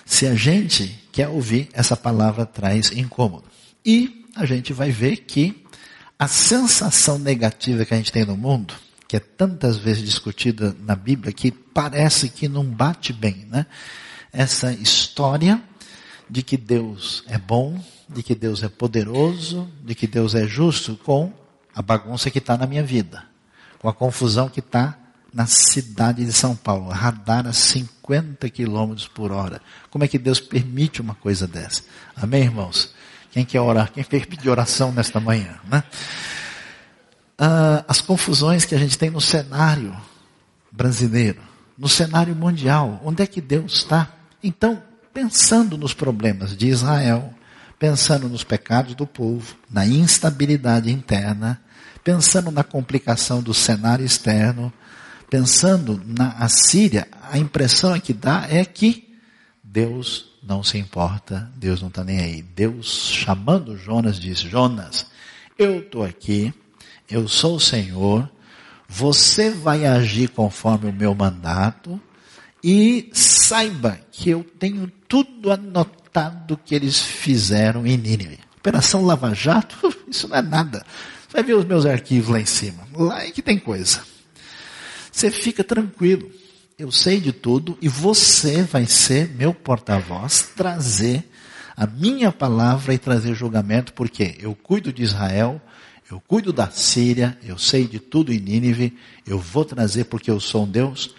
Se 0.05 0.27
a 0.27 0.35
gente 0.35 0.99
quer 1.11 1.27
ouvir, 1.27 1.69
essa 1.73 1.97
palavra 1.97 2.45
traz 2.45 2.91
incômodo. 2.91 3.45
E 3.85 4.25
a 4.35 4.45
gente 4.45 4.73
vai 4.73 4.91
ver 4.91 5.17
que 5.17 5.63
a 6.17 6.27
sensação 6.27 7.19
negativa 7.19 7.83
que 7.83 7.93
a 7.93 7.97
gente 7.97 8.11
tem 8.11 8.25
no 8.25 8.37
mundo, 8.37 8.73
que 9.07 9.17
é 9.17 9.19
tantas 9.19 9.77
vezes 9.77 10.03
discutida 10.03 10.75
na 10.85 10.95
Bíblia, 10.95 11.33
que 11.33 11.51
parece 11.51 12.29
que 12.29 12.47
não 12.47 12.63
bate 12.63 13.11
bem, 13.11 13.45
né? 13.49 13.65
Essa 14.33 14.73
história 14.73 15.61
de 16.27 16.41
que 16.41 16.57
Deus 16.57 17.23
é 17.27 17.37
bom, 17.37 17.79
de 18.09 18.23
que 18.23 18.33
Deus 18.33 18.63
é 18.63 18.67
poderoso, 18.67 19.69
de 19.83 19.93
que 19.93 20.07
Deus 20.07 20.33
é 20.33 20.47
justo, 20.47 20.97
com 21.03 21.31
a 21.75 21.81
bagunça 21.81 22.31
que 22.31 22.39
está 22.39 22.57
na 22.57 22.65
minha 22.65 22.83
vida, 22.83 23.23
com 23.79 23.87
a 23.87 23.93
confusão 23.93 24.49
que 24.49 24.59
está 24.59 24.97
na 25.33 25.45
cidade 25.45 26.25
de 26.25 26.33
São 26.33 26.55
Paulo, 26.55 26.89
radar 26.89 27.47
a 27.47 27.53
50 27.53 28.49
quilômetros 28.49 29.07
por 29.07 29.31
hora. 29.31 29.61
Como 29.89 30.03
é 30.03 30.07
que 30.07 30.19
Deus 30.19 30.39
permite 30.39 31.01
uma 31.01 31.15
coisa 31.15 31.47
dessa? 31.47 31.83
Amém, 32.15 32.43
irmãos? 32.43 32.93
Quem 33.31 33.43
quer 33.43 33.61
orar? 33.61 33.91
Quem 33.91 34.03
quer 34.03 34.25
pedir 34.27 34.49
oração 34.49 34.91
nesta 34.91 35.19
manhã? 35.19 35.59
Né? 35.67 35.83
Ah, 37.37 37.83
as 37.87 37.99
confusões 37.99 38.63
que 38.63 38.75
a 38.75 38.77
gente 38.77 38.97
tem 38.97 39.09
no 39.09 39.19
cenário 39.21 39.95
brasileiro, 40.71 41.41
no 41.77 41.89
cenário 41.89 42.35
mundial, 42.35 43.01
onde 43.03 43.23
é 43.23 43.27
que 43.27 43.41
Deus 43.41 43.73
está? 43.73 44.11
Então, 44.43 44.83
pensando 45.13 45.77
nos 45.77 45.93
problemas 45.93 46.57
de 46.57 46.67
Israel, 46.67 47.33
pensando 47.79 48.27
nos 48.27 48.43
pecados 48.43 48.93
do 48.93 49.07
povo, 49.07 49.55
na 49.69 49.85
instabilidade 49.85 50.91
interna, 50.91 51.61
pensando 52.03 52.51
na 52.51 52.63
complicação 52.63 53.41
do 53.41 53.53
cenário 53.53 54.05
externo, 54.05 54.71
pensando 55.29 56.01
na 56.05 56.31
Assíria, 56.33 57.07
a 57.31 57.37
impressão 57.37 57.97
que 57.99 58.13
dá 58.13 58.45
é 58.49 58.65
que 58.65 59.17
Deus 59.63 60.33
não 60.43 60.61
se 60.61 60.77
importa, 60.77 61.49
Deus 61.55 61.81
não 61.81 61.87
está 61.87 62.03
nem 62.03 62.19
aí. 62.19 62.41
Deus 62.41 63.07
chamando 63.07 63.77
Jonas 63.77 64.19
disse: 64.19 64.49
Jonas, 64.49 65.07
eu 65.57 65.79
estou 65.79 66.03
aqui, 66.03 66.53
eu 67.09 67.27
sou 67.29 67.55
o 67.55 67.61
Senhor, 67.61 68.29
você 68.87 69.49
vai 69.49 69.85
agir 69.85 70.29
conforme 70.29 70.89
o 70.89 70.93
meu 70.93 71.15
mandato 71.15 71.99
e 72.63 73.09
saiba 73.11 73.99
que 74.11 74.29
eu 74.29 74.43
tenho 74.57 74.89
tudo 75.07 75.51
anotado 75.51 76.57
que 76.63 76.73
eles 76.73 76.99
fizeram 76.99 77.85
em 77.85 77.97
Nínive. 77.97 78.39
Operação 78.57 79.03
Lava 79.03 79.33
Jato, 79.33 79.93
isso 80.07 80.27
não 80.29 80.37
é 80.37 80.41
nada. 80.41 80.85
Você 81.27 81.33
vai 81.33 81.43
ver 81.43 81.55
os 81.55 81.65
meus 81.65 81.85
arquivos 81.85 82.29
lá 82.29 82.39
em 82.39 82.45
cima. 82.45 82.87
Lá 82.93 83.25
é 83.25 83.31
que 83.31 83.41
tem 83.41 83.59
coisa. 83.59 84.01
Você 85.11 85.29
fica 85.29 85.63
tranquilo. 85.63 86.31
Eu 86.79 86.91
sei 86.91 87.19
de 87.19 87.33
tudo 87.33 87.77
e 87.81 87.89
você 87.89 88.63
vai 88.63 88.85
ser 88.85 89.29
meu 89.35 89.53
porta-voz, 89.53 90.49
trazer 90.55 91.29
a 91.75 91.85
minha 91.85 92.31
palavra 92.31 92.93
e 92.93 92.97
trazer 92.97 93.35
julgamento, 93.35 93.93
porque 93.93 94.35
eu 94.39 94.55
cuido 94.55 94.91
de 94.91 95.03
Israel, 95.03 95.61
eu 96.09 96.21
cuido 96.21 96.53
da 96.53 96.69
Síria, 96.69 97.37
eu 97.43 97.57
sei 97.57 97.87
de 97.87 97.99
tudo 97.99 98.31
em 98.33 98.39
Nínive, 98.39 98.97
eu 99.25 99.37
vou 99.37 99.65
trazer 99.65 100.05
porque 100.05 100.31
eu 100.31 100.39
sou 100.39 100.63
um 100.63 100.69
Deus 100.69 101.13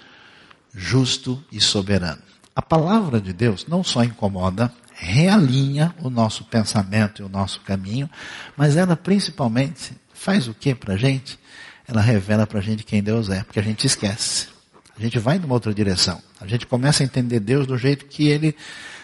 justo 0.74 1.42
e 1.50 1.60
soberano. 1.60 2.22
A 2.54 2.62
palavra 2.62 3.20
de 3.20 3.32
Deus 3.32 3.66
não 3.68 3.82
só 3.82 4.04
incomoda, 4.04 4.72
realinha 4.92 5.94
o 6.00 6.08
nosso 6.08 6.44
pensamento 6.44 7.20
e 7.20 7.24
o 7.24 7.28
nosso 7.28 7.60
caminho, 7.60 8.08
mas 8.56 8.76
ela 8.76 8.96
principalmente 8.96 9.92
faz 10.12 10.46
o 10.48 10.54
que 10.54 10.74
para 10.74 10.94
a 10.94 10.96
gente? 10.96 11.38
Ela 11.86 12.00
revela 12.00 12.46
para 12.46 12.60
a 12.60 12.62
gente 12.62 12.84
quem 12.84 13.02
Deus 13.02 13.28
é, 13.28 13.42
porque 13.42 13.58
a 13.58 13.62
gente 13.62 13.86
esquece. 13.86 14.48
A 14.96 15.02
gente 15.02 15.18
vai 15.18 15.38
numa 15.38 15.54
outra 15.54 15.74
direção. 15.74 16.22
A 16.40 16.46
gente 16.46 16.66
começa 16.66 17.02
a 17.02 17.06
entender 17.06 17.40
Deus 17.40 17.66
do 17.66 17.76
jeito 17.76 18.06
que 18.06 18.28
ele, 18.28 18.54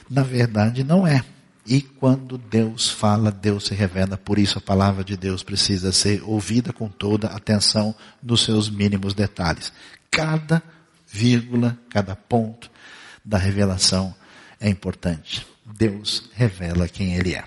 na 0.08 0.22
verdade, 0.22 0.84
não 0.84 1.06
é. 1.06 1.24
E 1.66 1.82
quando 1.82 2.38
Deus 2.38 2.88
fala, 2.88 3.30
Deus 3.30 3.66
se 3.66 3.74
revela. 3.74 4.16
Por 4.16 4.38
isso 4.38 4.58
a 4.58 4.62
palavra 4.62 5.04
de 5.04 5.16
Deus 5.16 5.42
precisa 5.42 5.92
ser 5.92 6.22
ouvida 6.24 6.72
com 6.72 6.88
toda 6.88 7.28
atenção 7.28 7.94
nos 8.22 8.44
seus 8.44 8.70
mínimos 8.70 9.14
detalhes. 9.14 9.72
Cada 10.10 10.62
vírgula, 11.10 11.78
cada 11.88 12.14
ponto 12.14 12.70
da 13.24 13.38
revelação 13.38 14.14
é 14.60 14.68
importante. 14.68 15.46
Deus 15.76 16.30
revela 16.34 16.88
quem 16.88 17.14
Ele 17.14 17.34
é. 17.34 17.44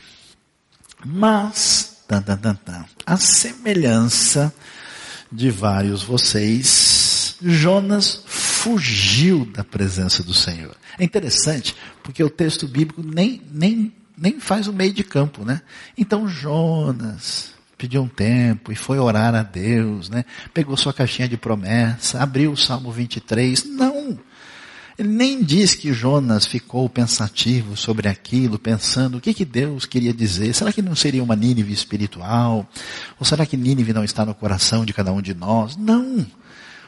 Mas, 1.06 2.04
tan, 2.08 2.22
tan, 2.22 2.38
tan, 2.38 2.56
tan, 2.56 2.86
a 3.06 3.18
semelhança 3.18 4.54
de 5.32 5.50
vários 5.50 6.04
vocês, 6.04 7.36
Jonas 7.42 8.24
fugiu 8.26 9.46
da 9.46 9.64
presença 9.64 10.24
do 10.24 10.34
Senhor. 10.34 10.76
É 10.98 11.04
interessante, 11.04 11.76
porque 12.02 12.24
o 12.24 12.30
texto 12.30 12.68
bíblico 12.68 13.04
nem, 13.04 13.42
nem, 13.52 13.94
nem 14.18 14.40
faz 14.40 14.68
o 14.68 14.74
meio 14.74 14.94
de 14.94 15.04
campo, 15.04 15.44
né? 15.44 15.62
Então 15.98 16.28
Jonas 16.28 17.52
pediu 17.84 18.02
um 18.02 18.08
tempo 18.08 18.72
e 18.72 18.76
foi 18.76 18.98
orar 18.98 19.36
a 19.36 19.44
Deus, 19.44 20.10
né? 20.10 20.24
Pegou 20.54 20.78
sua 20.78 20.94
caixinha 20.94 21.28
de 21.28 21.36
promessa, 21.36 22.24
abriu 22.24 22.54
o 22.54 22.58
Salmo 22.58 22.90
23. 22.94 23.66
Não! 23.66 24.18
Ele 24.98 25.10
nem 25.10 25.44
diz 25.44 25.76
que 25.76 25.92
Jonas 25.92 26.46
ficou 26.46 26.88
pensativo 26.88 27.76
sobre 27.76 28.08
aquilo, 28.08 28.58
pensando 28.58 29.18
o 29.18 29.22
que, 29.22 29.34
que 29.34 29.44
Deus 29.44 29.86
queria 29.86 30.14
dizer. 30.14 30.54
Será 30.54 30.72
que 30.72 30.82
não 30.82 30.96
seria 30.96 31.22
uma 31.22 31.36
Nínive 31.36 31.74
espiritual? 31.74 32.66
Ou 33.20 33.26
será 33.26 33.46
que 33.46 33.58
Nínive 33.58 33.92
não 33.92 34.06
está 34.06 34.24
no 34.24 34.34
coração 34.34 34.86
de 34.86 34.94
cada 34.94 35.12
um 35.12 35.22
de 35.22 35.34
nós? 35.34 35.76
Não! 35.76 36.26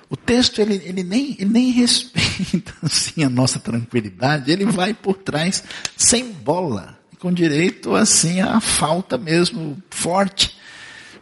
O 0.10 0.16
texto 0.16 0.62
ele, 0.62 0.82
ele, 0.86 1.04
nem, 1.04 1.36
ele 1.38 1.50
nem 1.52 1.72
respeita 1.76 2.74
assim, 2.82 3.22
a 3.22 3.30
nossa 3.30 3.60
tranquilidade, 3.60 4.50
ele 4.50 4.66
vai 4.66 4.94
por 4.94 5.16
trás 5.16 5.62
sem 5.98 6.32
bola, 6.32 6.98
com 7.20 7.34
direito 7.34 7.96
assim 7.96 8.40
a 8.40 8.62
falta 8.62 9.18
mesmo 9.18 9.76
forte. 9.90 10.55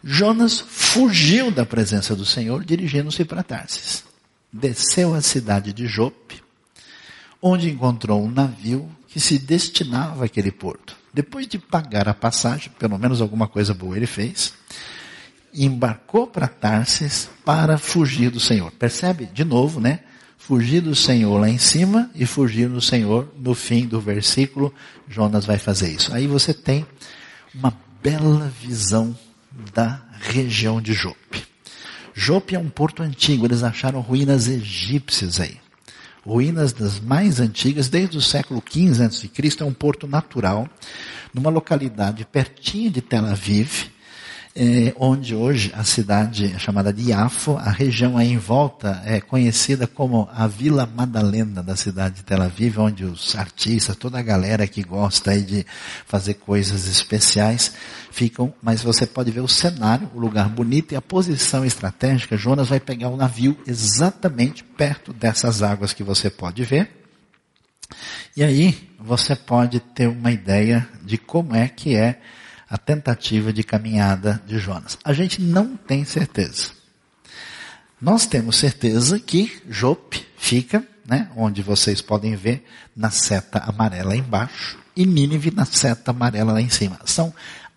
Jonas 0.06 0.60
fugiu 0.60 1.50
da 1.50 1.64
presença 1.64 2.14
do 2.14 2.26
Senhor, 2.26 2.62
dirigindo-se 2.62 3.24
para 3.24 3.42
Tarsis. 3.42 4.04
Desceu 4.52 5.14
à 5.14 5.22
cidade 5.22 5.72
de 5.72 5.86
Jope, 5.86 6.42
onde 7.40 7.70
encontrou 7.70 8.22
um 8.22 8.30
navio 8.30 8.86
que 9.08 9.18
se 9.18 9.38
destinava 9.38 10.26
àquele 10.26 10.52
porto. 10.52 10.94
Depois 11.12 11.46
de 11.46 11.58
pagar 11.58 12.06
a 12.06 12.12
passagem, 12.12 12.70
pelo 12.78 12.98
menos 12.98 13.22
alguma 13.22 13.48
coisa 13.48 13.72
boa 13.72 13.96
ele 13.96 14.06
fez, 14.06 14.52
embarcou 15.54 16.26
para 16.26 16.48
Tarsis 16.48 17.30
para 17.42 17.78
fugir 17.78 18.30
do 18.30 18.40
Senhor. 18.40 18.70
Percebe? 18.72 19.24
De 19.32 19.42
novo, 19.42 19.80
né? 19.80 20.00
Fugir 20.36 20.82
do 20.82 20.94
Senhor 20.94 21.38
lá 21.38 21.48
em 21.48 21.56
cima 21.56 22.10
e 22.14 22.26
fugir 22.26 22.68
do 22.68 22.80
Senhor 22.80 23.32
no 23.38 23.54
fim 23.54 23.86
do 23.86 23.98
versículo. 24.02 24.74
Jonas 25.08 25.46
vai 25.46 25.56
fazer 25.56 25.90
isso. 25.90 26.12
Aí 26.12 26.26
você 26.26 26.52
tem 26.52 26.84
uma 27.54 27.72
bela 28.02 28.52
visão 28.60 29.16
da 29.74 30.00
região 30.20 30.80
de 30.80 30.92
Jope. 30.92 31.44
Jope 32.14 32.54
é 32.54 32.58
um 32.58 32.68
porto 32.68 33.02
antigo, 33.02 33.44
eles 33.44 33.64
acharam 33.64 34.00
ruínas 34.00 34.48
egípcias 34.48 35.40
aí. 35.40 35.58
Ruínas 36.24 36.72
das 36.72 37.00
mais 37.00 37.40
antigas, 37.40 37.88
desde 37.88 38.16
o 38.16 38.22
século 38.22 38.62
XV 38.66 39.04
a.C., 39.04 39.30
é 39.60 39.64
um 39.64 39.74
porto 39.74 40.06
natural, 40.06 40.68
numa 41.34 41.50
localidade 41.50 42.24
pertinho 42.24 42.90
de 42.90 43.02
Tel 43.02 43.26
Aviv, 43.26 43.90
é, 44.56 44.94
onde 45.00 45.34
hoje 45.34 45.72
a 45.74 45.82
cidade 45.82 46.52
é 46.54 46.58
chamada 46.60 46.92
de 46.92 47.10
Iafo, 47.10 47.56
a 47.56 47.70
região 47.70 48.16
aí 48.16 48.30
em 48.30 48.38
volta 48.38 49.02
é 49.04 49.20
conhecida 49.20 49.84
como 49.84 50.28
a 50.32 50.46
Vila 50.46 50.86
Madalena 50.86 51.60
da 51.60 51.74
cidade 51.74 52.16
de 52.16 52.22
Tel 52.22 52.40
Aviv, 52.40 52.78
onde 52.78 53.04
os 53.04 53.34
artistas, 53.34 53.96
toda 53.96 54.16
a 54.16 54.22
galera 54.22 54.68
que 54.68 54.84
gosta 54.84 55.36
de 55.40 55.66
fazer 56.06 56.34
coisas 56.34 56.86
especiais 56.86 57.74
ficam, 58.12 58.54
mas 58.62 58.80
você 58.80 59.04
pode 59.06 59.32
ver 59.32 59.40
o 59.40 59.48
cenário, 59.48 60.08
o 60.14 60.20
lugar 60.20 60.48
bonito 60.48 60.92
e 60.92 60.96
a 60.96 61.02
posição 61.02 61.64
estratégica. 61.64 62.36
Jonas 62.36 62.68
vai 62.68 62.78
pegar 62.78 63.08
o 63.08 63.16
navio 63.16 63.58
exatamente 63.66 64.62
perto 64.62 65.12
dessas 65.12 65.64
águas 65.64 65.92
que 65.92 66.04
você 66.04 66.30
pode 66.30 66.62
ver. 66.62 66.88
E 68.36 68.44
aí 68.44 68.88
você 69.00 69.34
pode 69.34 69.80
ter 69.80 70.06
uma 70.06 70.30
ideia 70.30 70.88
de 71.02 71.18
como 71.18 71.56
é 71.56 71.66
que 71.66 71.96
é 71.96 72.20
a 72.74 72.76
tentativa 72.76 73.52
de 73.52 73.62
caminhada 73.62 74.42
de 74.48 74.58
Jonas. 74.58 74.98
A 75.04 75.12
gente 75.12 75.40
não 75.40 75.76
tem 75.76 76.04
certeza. 76.04 76.72
Nós 78.00 78.26
temos 78.26 78.56
certeza 78.56 79.16
que 79.20 79.62
Jope 79.70 80.26
fica, 80.36 80.84
né, 81.06 81.30
onde 81.36 81.62
vocês 81.62 82.00
podem 82.00 82.34
ver, 82.34 82.66
na 82.96 83.12
seta 83.12 83.60
amarela 83.60 84.16
embaixo 84.16 84.76
e 84.96 85.06
Nínive 85.06 85.52
na 85.52 85.64
seta 85.64 86.10
amarela 86.10 86.52
lá 86.52 86.60
em 86.60 86.68
cima. 86.68 86.98
São 87.04 87.32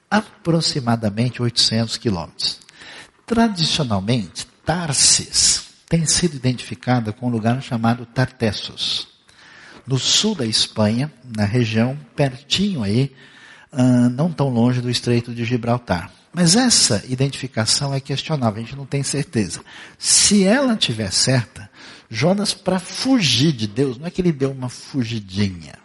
aproximadamente 0.10 1.44
800 1.44 1.96
quilômetros. 1.98 2.60
Tradicionalmente, 3.24 4.48
Tarsis 4.66 5.66
tem 5.88 6.08
sido 6.08 6.38
identificada 6.38 7.14
com 7.14 7.28
um 7.28 7.32
lugar 7.32 7.62
chamado 7.62 8.04
Tartessos, 8.04 9.08
no 9.86 10.00
sul 10.00 10.34
da 10.34 10.46
Espanha, 10.48 11.14
na 11.24 11.46
região 11.46 11.96
pertinho 12.16 12.82
aí 12.82 13.14
uh, 13.78 14.10
não 14.10 14.32
tão 14.32 14.50
longe 14.50 14.82
do 14.82 14.90
Estreito 14.90 15.34
de 15.34 15.46
Gibraltar. 15.46 16.12
Mas 16.34 16.56
essa 16.56 17.04
identificação 17.08 17.94
é 17.94 18.00
questionável, 18.00 18.62
a 18.62 18.66
gente 18.66 18.76
não 18.76 18.86
tem 18.86 19.04
certeza. 19.04 19.62
Se 19.98 20.44
ela 20.44 20.76
tiver 20.76 21.12
certa, 21.12 21.70
Jonas, 22.10 22.54
para 22.54 22.80
fugir 22.80 23.52
de 23.52 23.68
Deus, 23.68 23.98
não 23.98 24.08
é 24.08 24.12
que 24.12 24.22
ele 24.22 24.32
deu 24.32 24.52
uma 24.52 24.70
fugidinha. 24.70 25.76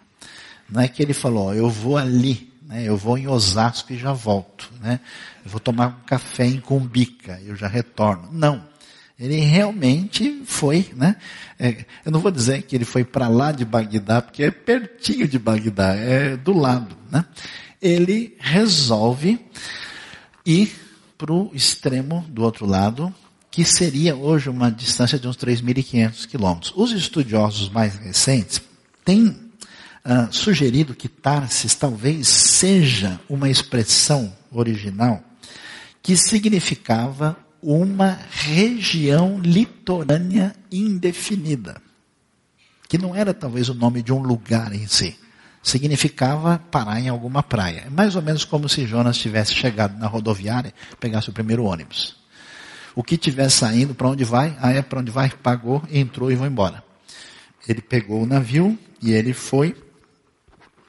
Não 0.68 0.80
é 0.80 0.88
que 0.88 1.02
ele 1.02 1.12
falou, 1.12 1.54
eu 1.54 1.68
vou 1.68 1.96
ali, 1.96 2.52
né, 2.66 2.82
eu 2.82 2.96
vou 2.96 3.18
em 3.18 3.28
Osasco 3.28 3.92
e 3.92 3.98
já 3.98 4.12
volto. 4.12 4.70
Né, 4.80 5.00
eu 5.44 5.50
vou 5.50 5.60
tomar 5.60 5.88
um 5.88 6.06
café 6.06 6.44
em 6.44 6.60
Cumbica, 6.60 7.40
eu 7.44 7.54
já 7.54 7.68
retorno. 7.68 8.28
Não. 8.32 8.72
Ele 9.18 9.36
realmente 9.36 10.42
foi, 10.46 10.90
né? 10.96 11.14
É, 11.56 11.84
eu 12.04 12.10
não 12.10 12.18
vou 12.18 12.30
dizer 12.32 12.62
que 12.62 12.74
ele 12.74 12.84
foi 12.84 13.04
para 13.04 13.28
lá 13.28 13.52
de 13.52 13.64
Bagdá, 13.64 14.20
porque 14.20 14.42
é 14.42 14.50
pertinho 14.50 15.28
de 15.28 15.38
Bagdá, 15.38 15.94
é 15.94 16.36
do 16.36 16.52
lado, 16.52 16.96
né? 17.08 17.24
Ele 17.82 18.36
resolve 18.38 19.40
ir 20.46 20.72
para 21.18 21.32
o 21.32 21.50
extremo 21.52 22.24
do 22.28 22.42
outro 22.42 22.64
lado, 22.64 23.12
que 23.50 23.64
seria 23.64 24.16
hoje 24.16 24.48
uma 24.48 24.70
distância 24.70 25.18
de 25.18 25.28
uns 25.28 25.36
3.500 25.36 26.26
quilômetros. 26.26 26.72
Os 26.76 26.92
estudiosos 26.92 27.68
mais 27.68 27.96
recentes 27.96 28.62
têm 29.04 29.26
uh, 29.28 30.32
sugerido 30.32 30.94
que 30.94 31.08
Tarsis 31.08 31.74
talvez 31.74 32.28
seja 32.28 33.20
uma 33.28 33.50
expressão 33.50 34.32
original 34.50 35.22
que 36.02 36.16
significava 36.16 37.36
uma 37.62 38.18
região 38.30 39.38
litorânea 39.38 40.54
indefinida, 40.70 41.80
que 42.88 42.98
não 42.98 43.14
era 43.14 43.32
talvez 43.32 43.68
o 43.68 43.74
nome 43.74 44.02
de 44.02 44.12
um 44.12 44.20
lugar 44.20 44.74
em 44.74 44.86
si. 44.88 45.16
Significava 45.62 46.58
parar 46.70 47.00
em 47.00 47.08
alguma 47.08 47.42
praia. 47.42 47.84
É 47.86 47.90
mais 47.90 48.16
ou 48.16 48.22
menos 48.22 48.44
como 48.44 48.68
se 48.68 48.86
Jonas 48.86 49.16
tivesse 49.16 49.54
chegado 49.54 49.98
na 49.98 50.06
rodoviária, 50.06 50.74
pegasse 50.98 51.30
o 51.30 51.32
primeiro 51.32 51.64
ônibus. 51.64 52.16
O 52.94 53.02
que 53.02 53.14
estiver 53.14 53.48
saindo, 53.48 53.94
para 53.94 54.08
onde 54.08 54.24
vai? 54.24 54.56
Ah, 54.60 54.72
é 54.72 54.82
para 54.82 55.00
onde 55.00 55.10
vai? 55.10 55.30
Pagou, 55.30 55.82
entrou 55.90 56.30
e 56.30 56.36
foi 56.36 56.48
embora. 56.48 56.82
Ele 57.66 57.80
pegou 57.80 58.22
o 58.22 58.26
navio 58.26 58.78
e 59.00 59.12
ele 59.12 59.32
foi 59.32 59.74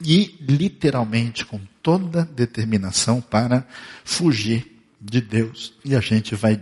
e 0.01 0.35
literalmente 0.41 1.45
com 1.45 1.59
toda 1.81 2.25
determinação 2.25 3.21
para 3.21 3.65
fugir 4.03 4.73
de 4.99 5.21
Deus. 5.21 5.73
E 5.83 5.95
a 5.95 5.99
gente 5.99 6.35
vai 6.35 6.59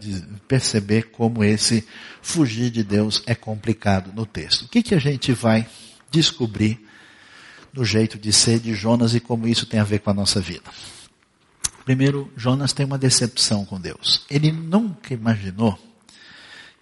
perceber 0.48 1.12
como 1.12 1.44
esse 1.44 1.88
fugir 2.22 2.70
de 2.70 2.84
Deus 2.84 3.24
é 3.26 3.36
complicado 3.36 4.12
no 4.14 4.26
texto. 4.26 4.64
O 4.64 4.68
que, 4.68 4.84
que 4.84 4.96
a 4.96 5.00
gente 5.00 5.32
vai 5.32 5.68
descobrir 6.10 6.86
no 7.74 7.86
jeito 7.86 8.18
de 8.18 8.32
ser 8.34 8.60
de 8.60 8.74
Jonas 8.74 9.16
e 9.16 9.20
como 9.20 9.48
isso 9.48 9.66
tem 9.66 9.80
a 9.80 9.84
ver 9.84 10.00
com 10.00 10.10
a 10.10 10.14
nossa 10.14 10.40
vida? 10.40 10.70
Primeiro, 11.86 12.32
Jonas 12.38 12.74
tem 12.74 12.86
uma 12.86 12.98
decepção 12.98 13.66
com 13.66 13.80
Deus. 13.80 14.26
Ele 14.30 14.52
nunca 14.52 15.14
imaginou 15.14 15.78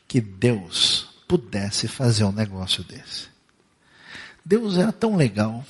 que 0.08 0.20
Deus 0.20 1.08
pudesse 1.28 1.88
fazer 1.88 2.24
um 2.24 2.32
negócio 2.32 2.84
desse. 2.84 3.28
Deus 4.44 4.78
era 4.78 4.92
tão 4.92 5.16
legal, 5.16 5.64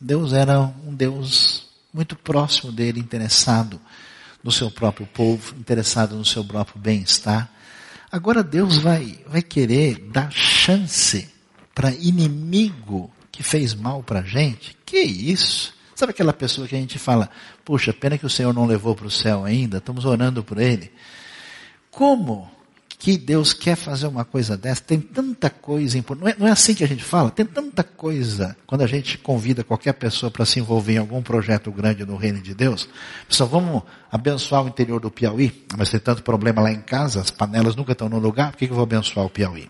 Deus 0.00 0.32
era 0.32 0.60
um 0.60 0.94
Deus 0.94 1.68
muito 1.92 2.16
próximo 2.16 2.72
dele, 2.72 3.00
interessado 3.00 3.80
no 4.42 4.50
seu 4.50 4.70
próprio 4.70 5.06
povo, 5.06 5.54
interessado 5.58 6.16
no 6.16 6.24
seu 6.24 6.44
próprio 6.44 6.80
bem-estar. 6.80 7.50
Agora 8.10 8.42
Deus 8.42 8.78
vai, 8.78 9.18
vai 9.26 9.42
querer 9.42 9.98
dar 10.10 10.30
chance 10.30 11.28
para 11.74 11.90
inimigo 11.90 13.10
que 13.36 13.42
fez 13.42 13.74
mal 13.74 14.02
para 14.02 14.20
a 14.20 14.22
gente? 14.22 14.74
Que 14.86 14.98
isso? 14.98 15.74
Sabe 15.94 16.10
aquela 16.10 16.32
pessoa 16.32 16.66
que 16.66 16.74
a 16.74 16.78
gente 16.78 16.98
fala, 16.98 17.28
puxa, 17.66 17.92
pena 17.92 18.16
que 18.16 18.24
o 18.24 18.30
Senhor 18.30 18.52
não 18.54 18.64
levou 18.64 18.94
para 18.94 19.06
o 19.06 19.10
céu 19.10 19.44
ainda, 19.44 19.76
estamos 19.76 20.06
orando 20.06 20.42
por 20.42 20.58
ele. 20.58 20.90
Como 21.90 22.50
que 22.98 23.18
Deus 23.18 23.52
quer 23.52 23.76
fazer 23.76 24.06
uma 24.06 24.24
coisa 24.24 24.56
dessa, 24.56 24.82
tem 24.82 24.98
tanta 24.98 25.50
coisa, 25.50 26.02
não 26.18 26.28
é, 26.28 26.34
não 26.38 26.48
é 26.48 26.50
assim 26.50 26.74
que 26.74 26.82
a 26.82 26.88
gente 26.88 27.04
fala, 27.04 27.30
tem 27.30 27.44
tanta 27.44 27.84
coisa, 27.84 28.56
quando 28.66 28.80
a 28.80 28.86
gente 28.86 29.18
convida 29.18 29.62
qualquer 29.62 29.92
pessoa 29.92 30.30
para 30.30 30.46
se 30.46 30.58
envolver 30.58 30.94
em 30.94 30.98
algum 30.98 31.22
projeto 31.22 31.70
grande 31.70 32.06
no 32.06 32.16
reino 32.16 32.40
de 32.40 32.54
Deus, 32.54 32.88
pessoal, 33.28 33.50
vamos 33.50 33.82
abençoar 34.10 34.64
o 34.64 34.68
interior 34.68 34.98
do 34.98 35.10
Piauí, 35.10 35.66
mas 35.76 35.90
tem 35.90 36.00
tanto 36.00 36.22
problema 36.22 36.62
lá 36.62 36.72
em 36.72 36.80
casa, 36.80 37.20
as 37.20 37.30
panelas 37.30 37.76
nunca 37.76 37.92
estão 37.92 38.08
no 38.08 38.18
lugar, 38.18 38.52
por 38.52 38.56
que, 38.56 38.66
que 38.66 38.72
eu 38.72 38.76
vou 38.76 38.84
abençoar 38.84 39.26
o 39.26 39.30
Piauí? 39.30 39.68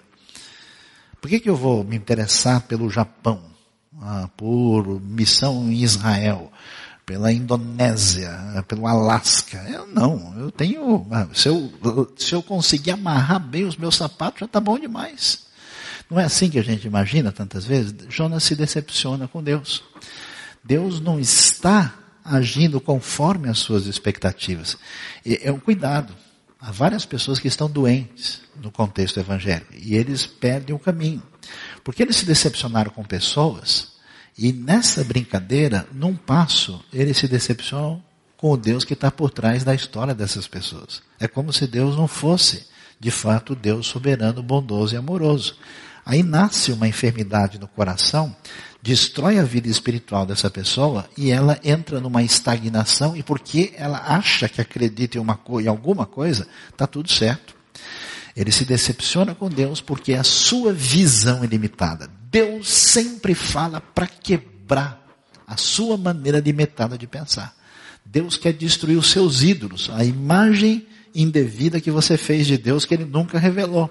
Por 1.20 1.28
que, 1.28 1.40
que 1.40 1.50
eu 1.50 1.56
vou 1.56 1.82
me 1.82 1.96
interessar 1.96 2.60
pelo 2.62 2.88
Japão, 2.88 3.55
ah, 4.00 4.28
por 4.36 5.00
missão 5.00 5.70
em 5.70 5.82
Israel? 5.82 6.52
pela 7.06 7.32
Indonésia, 7.32 8.36
pelo 8.66 8.84
Alasca. 8.84 9.64
Eu 9.68 9.86
não, 9.86 10.34
eu 10.40 10.50
tenho, 10.50 11.06
ah, 11.12 11.28
se 11.32 11.48
eu, 11.48 11.72
se 12.16 12.34
eu 12.34 12.42
conseguir 12.42 12.90
amarrar 12.90 13.38
bem 13.38 13.64
os 13.64 13.76
meus 13.76 13.94
sapatos, 13.94 14.40
já 14.40 14.46
está 14.46 14.58
bom 14.58 14.76
demais. 14.76 15.46
Não 16.10 16.18
é 16.18 16.24
assim 16.24 16.50
que 16.50 16.58
a 16.58 16.62
gente 16.62 16.84
imagina 16.84 17.30
tantas 17.30 17.64
vezes? 17.64 17.94
Jonas 18.08 18.42
se 18.42 18.56
decepciona 18.56 19.28
com 19.28 19.40
Deus. 19.40 19.84
Deus 20.64 21.00
não 21.00 21.20
está 21.20 21.94
agindo 22.24 22.80
conforme 22.80 23.48
as 23.48 23.58
suas 23.58 23.86
expectativas. 23.86 24.76
É 25.24 25.52
um 25.52 25.60
cuidado. 25.60 26.12
Há 26.60 26.70
várias 26.72 27.04
pessoas 27.04 27.38
que 27.38 27.48
estão 27.48 27.68
doentes 27.68 28.40
no 28.60 28.70
contexto 28.70 29.20
evangélico 29.20 29.72
e 29.74 29.94
eles 29.94 30.26
perdem 30.26 30.74
o 30.74 30.78
caminho. 30.78 31.22
Porque 31.84 32.02
eles 32.02 32.16
se 32.16 32.24
decepcionaram 32.24 32.90
com 32.90 33.04
pessoas 33.04 33.96
e 34.38 34.52
nessa 34.52 35.02
brincadeira, 35.02 35.86
num 35.92 36.14
passo, 36.14 36.84
eles 36.92 37.16
se 37.16 37.26
decepcionam 37.26 38.02
com 38.36 38.52
o 38.52 38.56
Deus 38.56 38.84
que 38.84 38.92
está 38.92 39.10
por 39.10 39.30
trás 39.30 39.64
da 39.64 39.74
história 39.74 40.14
dessas 40.14 40.46
pessoas. 40.46 41.02
É 41.18 41.26
como 41.26 41.52
se 41.54 41.66
Deus 41.66 41.96
não 41.96 42.06
fosse, 42.06 42.66
de 43.00 43.10
fato, 43.10 43.54
Deus 43.54 43.86
soberano, 43.86 44.42
bondoso 44.42 44.94
e 44.94 44.98
amoroso. 44.98 45.56
Aí 46.04 46.22
nasce 46.22 46.70
uma 46.70 46.86
enfermidade 46.86 47.58
no 47.58 47.66
coração, 47.66 48.36
destrói 48.86 49.40
a 49.40 49.42
vida 49.42 49.68
espiritual 49.68 50.24
dessa 50.24 50.48
pessoa 50.48 51.10
e 51.18 51.32
ela 51.32 51.58
entra 51.64 52.00
numa 52.00 52.22
estagnação 52.22 53.16
e 53.16 53.22
porque 53.22 53.74
ela 53.76 53.98
acha 54.06 54.48
que 54.48 54.60
acredita 54.60 55.18
em, 55.18 55.20
uma, 55.20 55.36
em 55.60 55.66
alguma 55.66 56.06
coisa, 56.06 56.46
está 56.70 56.86
tudo 56.86 57.10
certo. 57.10 57.56
Ele 58.36 58.52
se 58.52 58.64
decepciona 58.64 59.34
com 59.34 59.48
Deus 59.48 59.80
porque 59.80 60.14
a 60.14 60.22
sua 60.22 60.72
visão 60.72 61.42
é 61.42 61.48
limitada. 61.48 62.08
Deus 62.30 62.68
sempre 62.68 63.34
fala 63.34 63.80
para 63.80 64.06
quebrar 64.06 65.04
a 65.44 65.56
sua 65.56 65.96
maneira 65.96 66.38
limitada 66.38 66.96
de 66.96 67.08
pensar. 67.08 67.56
Deus 68.04 68.36
quer 68.36 68.52
destruir 68.52 68.96
os 68.96 69.10
seus 69.10 69.42
ídolos, 69.42 69.90
a 69.92 70.04
imagem 70.04 70.86
indevida 71.12 71.80
que 71.80 71.90
você 71.90 72.16
fez 72.16 72.46
de 72.46 72.56
Deus 72.56 72.84
que 72.84 72.94
ele 72.94 73.04
nunca 73.04 73.36
revelou. 73.36 73.90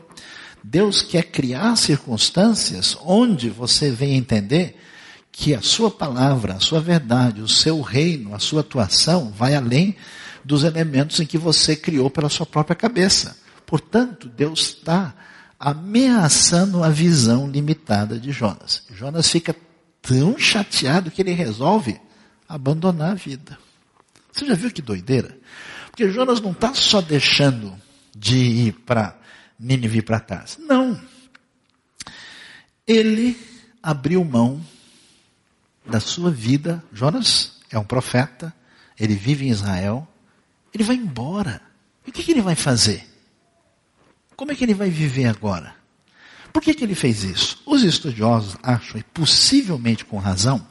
Deus 0.64 1.02
quer 1.02 1.24
criar 1.24 1.76
circunstâncias 1.76 2.98
onde 3.04 3.50
você 3.50 3.92
venha 3.92 4.16
entender 4.16 4.85
que 5.38 5.54
a 5.54 5.62
sua 5.62 5.92
palavra, 5.92 6.54
a 6.54 6.60
sua 6.62 6.80
verdade, 6.80 7.42
o 7.42 7.48
seu 7.48 7.82
reino, 7.82 8.34
a 8.34 8.40
sua 8.40 8.62
atuação 8.62 9.32
vai 9.32 9.54
além 9.54 9.94
dos 10.46 10.64
elementos 10.64 11.20
em 11.20 11.26
que 11.26 11.38
você 11.38 11.76
criou 11.76 12.10
pela 12.10 12.30
sua 12.30 12.46
própria 12.46 12.74
cabeça. 12.74 13.38
Portanto, 13.66 14.30
Deus 14.30 14.62
está 14.62 15.14
ameaçando 15.60 16.82
a 16.82 16.90
visão 16.90 17.50
limitada 17.50 18.18
de 18.18 18.32
Jonas. 18.32 18.84
Jonas 18.96 19.30
fica 19.30 19.54
tão 20.02 20.40
chateado 20.40 21.12
que 21.12 21.22
ele 21.22 21.34
resolve 21.34 22.00
abandonar 22.48 23.12
a 23.12 23.16
vida. 23.16 23.60
Você 24.32 24.48
já 24.48 24.56
viu 24.56 24.72
que 24.72 24.82
doideira? 24.82 25.38
Porque 25.88 26.10
Jonas 26.10 26.40
não 26.40 26.52
está 26.52 26.74
só 26.74 27.02
deixando 27.02 27.76
de 28.16 28.38
ir 28.38 28.72
para 28.86 29.20
Nínive 29.60 30.02
para 30.02 30.22
trás. 30.22 30.58
Não. 30.62 30.98
Ele 32.88 33.38
abriu 33.84 34.24
mão 34.24 34.62
da 35.88 36.00
sua 36.00 36.32
vida. 36.32 36.84
Jonas 36.92 37.60
é 37.72 37.78
um 37.78 37.84
profeta, 37.84 38.54
ele 39.00 39.16
vive 39.16 39.46
em 39.46 39.50
Israel, 39.50 40.08
ele 40.74 40.84
vai 40.84 40.96
embora. 40.96 41.62
E 42.06 42.10
o 42.10 42.14
que, 42.14 42.24
que 42.24 42.32
ele 42.32 42.42
vai 42.42 42.56
fazer? 42.56 43.08
Como 44.36 44.52
é 44.52 44.56
que 44.56 44.64
ele 44.64 44.74
vai 44.74 44.90
viver 44.90 45.26
agora? 45.26 45.76
Por 46.52 46.62
que, 46.62 46.74
que 46.74 46.84
ele 46.84 46.96
fez 46.96 47.24
isso? 47.24 47.62
Os 47.66 47.84
estudiosos 47.84 48.56
acham, 48.64 48.98
e 48.98 49.04
possivelmente 49.04 50.06
com 50.06 50.18
razão, 50.18 50.66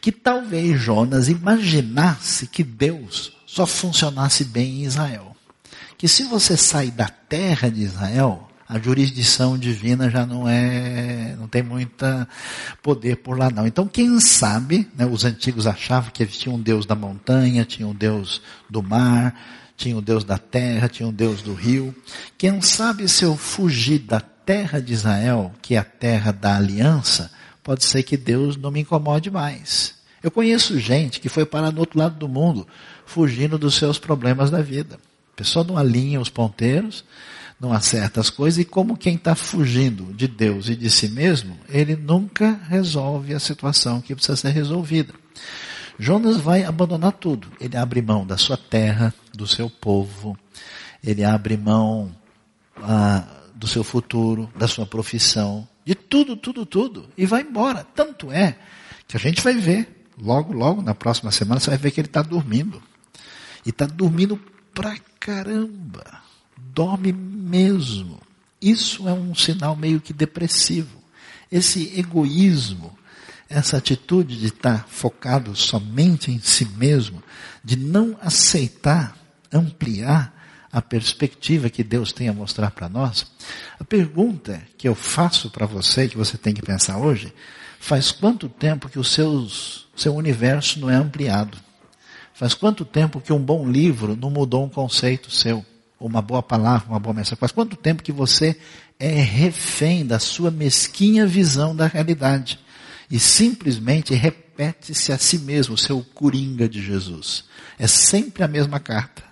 que 0.00 0.10
talvez 0.10 0.80
Jonas 0.80 1.28
imaginasse 1.28 2.48
que 2.48 2.64
Deus 2.64 3.32
só 3.46 3.64
funcionasse 3.64 4.44
bem 4.44 4.80
em 4.80 4.84
Israel. 4.84 5.36
Que 5.96 6.08
se 6.08 6.24
você 6.24 6.56
sair 6.56 6.90
da 6.90 7.08
terra 7.08 7.70
de 7.70 7.82
Israel, 7.82 8.48
a 8.72 8.78
jurisdição 8.78 9.58
divina 9.58 10.08
já 10.08 10.24
não 10.24 10.48
é, 10.48 11.36
não 11.38 11.46
tem 11.46 11.62
muita 11.62 12.26
poder 12.82 13.16
por 13.16 13.38
lá 13.38 13.50
não. 13.50 13.66
Então 13.66 13.86
quem 13.86 14.18
sabe, 14.18 14.88
né, 14.96 15.04
os 15.04 15.26
antigos 15.26 15.66
achavam 15.66 16.10
que 16.10 16.24
tinha 16.24 16.54
um 16.54 16.58
Deus 16.58 16.86
da 16.86 16.94
montanha, 16.94 17.66
tinha 17.66 17.86
um 17.86 17.94
Deus 17.94 18.40
do 18.70 18.82
mar, 18.82 19.38
tinha 19.76 19.94
o 19.94 20.00
Deus 20.00 20.24
da 20.24 20.38
terra, 20.38 20.88
tinha 20.88 21.06
o 21.06 21.12
Deus 21.12 21.42
do 21.42 21.52
rio. 21.52 21.94
Quem 22.38 22.62
sabe 22.62 23.06
se 23.10 23.24
eu 23.24 23.36
fugir 23.36 23.98
da 23.98 24.20
terra 24.20 24.80
de 24.80 24.94
Israel, 24.94 25.52
que 25.60 25.74
é 25.74 25.78
a 25.78 25.84
terra 25.84 26.32
da 26.32 26.56
aliança, 26.56 27.30
pode 27.62 27.84
ser 27.84 28.02
que 28.02 28.16
Deus 28.16 28.56
não 28.56 28.70
me 28.70 28.80
incomode 28.80 29.30
mais. 29.30 29.96
Eu 30.22 30.30
conheço 30.30 30.80
gente 30.80 31.20
que 31.20 31.28
foi 31.28 31.44
parar 31.44 31.70
no 31.72 31.80
outro 31.80 31.98
lado 31.98 32.16
do 32.16 32.26
mundo, 32.26 32.66
fugindo 33.04 33.58
dos 33.58 33.74
seus 33.74 33.98
problemas 33.98 34.50
da 34.50 34.62
vida. 34.62 34.98
A 35.34 35.36
pessoa 35.36 35.62
não 35.62 35.76
alinha 35.76 36.22
os 36.22 36.30
ponteiros, 36.30 37.04
não 37.62 37.72
acerta 37.72 38.20
as 38.20 38.28
coisas 38.28 38.58
e 38.58 38.64
como 38.64 38.96
quem 38.96 39.14
está 39.14 39.36
fugindo 39.36 40.12
de 40.12 40.26
Deus 40.26 40.68
e 40.68 40.74
de 40.74 40.90
si 40.90 41.08
mesmo, 41.08 41.56
ele 41.68 41.94
nunca 41.94 42.60
resolve 42.68 43.32
a 43.32 43.38
situação 43.38 44.00
que 44.00 44.16
precisa 44.16 44.34
ser 44.34 44.50
resolvida. 44.50 45.14
Jonas 45.96 46.38
vai 46.38 46.64
abandonar 46.64 47.12
tudo. 47.12 47.46
Ele 47.60 47.76
abre 47.76 48.02
mão 48.02 48.26
da 48.26 48.36
sua 48.36 48.56
terra, 48.56 49.14
do 49.32 49.46
seu 49.46 49.70
povo, 49.70 50.36
ele 51.04 51.22
abre 51.22 51.56
mão 51.56 52.12
ah, 52.78 53.24
do 53.54 53.68
seu 53.68 53.84
futuro, 53.84 54.50
da 54.58 54.66
sua 54.66 54.84
profissão, 54.84 55.68
de 55.84 55.94
tudo, 55.94 56.36
tudo, 56.36 56.66
tudo, 56.66 57.08
e 57.16 57.24
vai 57.24 57.42
embora. 57.42 57.86
Tanto 57.94 58.32
é 58.32 58.56
que 59.06 59.16
a 59.16 59.20
gente 59.20 59.40
vai 59.40 59.54
ver, 59.54 60.08
logo, 60.18 60.52
logo, 60.52 60.82
na 60.82 60.96
próxima 60.96 61.30
semana, 61.30 61.60
você 61.60 61.70
vai 61.70 61.78
ver 61.78 61.92
que 61.92 62.00
ele 62.00 62.08
está 62.08 62.22
dormindo. 62.22 62.82
E 63.64 63.68
está 63.70 63.86
dormindo 63.86 64.36
pra 64.74 64.96
caramba 65.20 66.31
dorme 66.74 67.12
mesmo. 67.12 68.20
Isso 68.60 69.08
é 69.08 69.12
um 69.12 69.34
sinal 69.34 69.74
meio 69.74 70.00
que 70.00 70.12
depressivo. 70.12 71.02
Esse 71.50 71.98
egoísmo, 71.98 72.96
essa 73.48 73.76
atitude 73.76 74.38
de 74.38 74.46
estar 74.46 74.86
focado 74.88 75.54
somente 75.54 76.30
em 76.30 76.40
si 76.40 76.64
mesmo, 76.64 77.22
de 77.62 77.76
não 77.76 78.16
aceitar 78.20 79.16
ampliar 79.52 80.32
a 80.72 80.80
perspectiva 80.80 81.68
que 81.68 81.84
Deus 81.84 82.12
tem 82.12 82.28
a 82.28 82.32
mostrar 82.32 82.70
para 82.70 82.88
nós. 82.88 83.26
A 83.78 83.84
pergunta 83.84 84.62
que 84.78 84.88
eu 84.88 84.94
faço 84.94 85.50
para 85.50 85.66
você, 85.66 86.08
que 86.08 86.16
você 86.16 86.38
tem 86.38 86.54
que 86.54 86.62
pensar 86.62 86.96
hoje, 86.96 87.32
faz 87.78 88.10
quanto 88.10 88.48
tempo 88.48 88.88
que 88.88 88.98
o 88.98 89.04
seu 89.04 90.14
universo 90.14 90.80
não 90.80 90.88
é 90.88 90.94
ampliado? 90.94 91.58
Faz 92.32 92.54
quanto 92.54 92.84
tempo 92.84 93.20
que 93.20 93.32
um 93.32 93.38
bom 93.38 93.68
livro 93.68 94.16
não 94.16 94.30
mudou 94.30 94.64
um 94.64 94.68
conceito 94.70 95.30
seu? 95.30 95.64
Uma 96.06 96.20
boa 96.20 96.42
palavra, 96.42 96.88
uma 96.88 97.00
boa 97.00 97.14
mensagem. 97.14 97.38
Faz 97.38 97.52
quanto 97.52 97.76
tempo 97.76 98.02
que 98.02 98.12
você 98.12 98.56
é 98.98 99.20
refém 99.22 100.04
da 100.04 100.18
sua 100.18 100.50
mesquinha 100.50 101.26
visão 101.26 101.74
da 101.74 101.86
realidade 101.86 102.58
e 103.10 103.18
simplesmente 103.18 104.14
repete-se 104.14 105.12
a 105.12 105.18
si 105.18 105.38
mesmo, 105.38 105.74
o 105.74 105.78
seu 105.78 106.04
coringa 106.14 106.68
de 106.68 106.82
Jesus. 106.82 107.44
É 107.78 107.86
sempre 107.86 108.42
a 108.42 108.48
mesma 108.48 108.80
carta. 108.80 109.22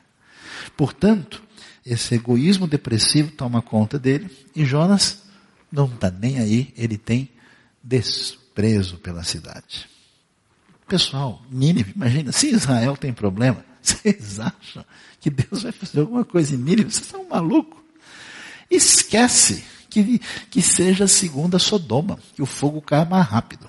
Portanto, 0.77 1.43
esse 1.85 2.15
egoísmo 2.15 2.67
depressivo 2.67 3.31
toma 3.31 3.63
conta 3.63 3.99
dele 3.99 4.31
e 4.55 4.65
Jonas 4.65 5.23
não 5.71 5.87
está 5.87 6.11
nem 6.11 6.39
aí, 6.39 6.73
ele 6.77 6.99
tem 6.99 7.31
desprezo 7.83 8.99
pela 8.99 9.25
cidade. 9.25 9.89
Pessoal, 10.87 11.41
Nínive, 11.51 11.93
imagina, 11.95 12.33
se 12.33 12.49
Israel 12.49 12.97
tem 12.97 13.13
problema, 13.13 13.65
vocês 13.83 14.39
acham 14.41 14.85
que 15.21 15.31
Deus 15.31 15.63
vai 15.63 15.73
fazer 15.73 16.01
alguma 16.01 16.25
coisa 16.25 16.55
em 16.55 16.59
Nínive? 16.59 16.91
Vocês 16.91 17.07
são 17.07 17.29
malucos. 17.29 17.79
Esquece 18.71 19.65
que, 19.89 20.21
que 20.51 20.63
seja 20.63 21.05
a 21.05 21.09
segunda 21.09 21.59
Sodoma, 21.59 22.19
que 22.35 22.43
o 22.43 22.47
fogo 22.47 22.81
caia 22.81 23.05
mais 23.05 23.27
rápido. 23.27 23.67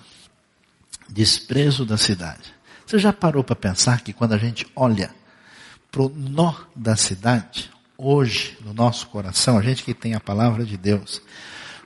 Desprezo 1.09 1.85
da 1.85 1.97
cidade. 1.97 2.53
Você 2.85 2.99
já 2.99 3.11
parou 3.11 3.43
para 3.43 3.55
pensar 3.55 4.01
que 4.01 4.13
quando 4.13 4.33
a 4.33 4.37
gente 4.37 4.67
olha 4.75 5.13
para 5.91 6.03
o 6.03 6.09
nó 6.09 6.53
da 6.75 6.95
cidade, 6.95 7.71
hoje, 7.97 8.57
no 8.63 8.73
nosso 8.73 9.07
coração, 9.07 9.57
a 9.57 9.61
gente 9.61 9.83
que 9.83 9.93
tem 9.93 10.13
a 10.13 10.19
palavra 10.19 10.63
de 10.63 10.77
Deus, 10.77 11.21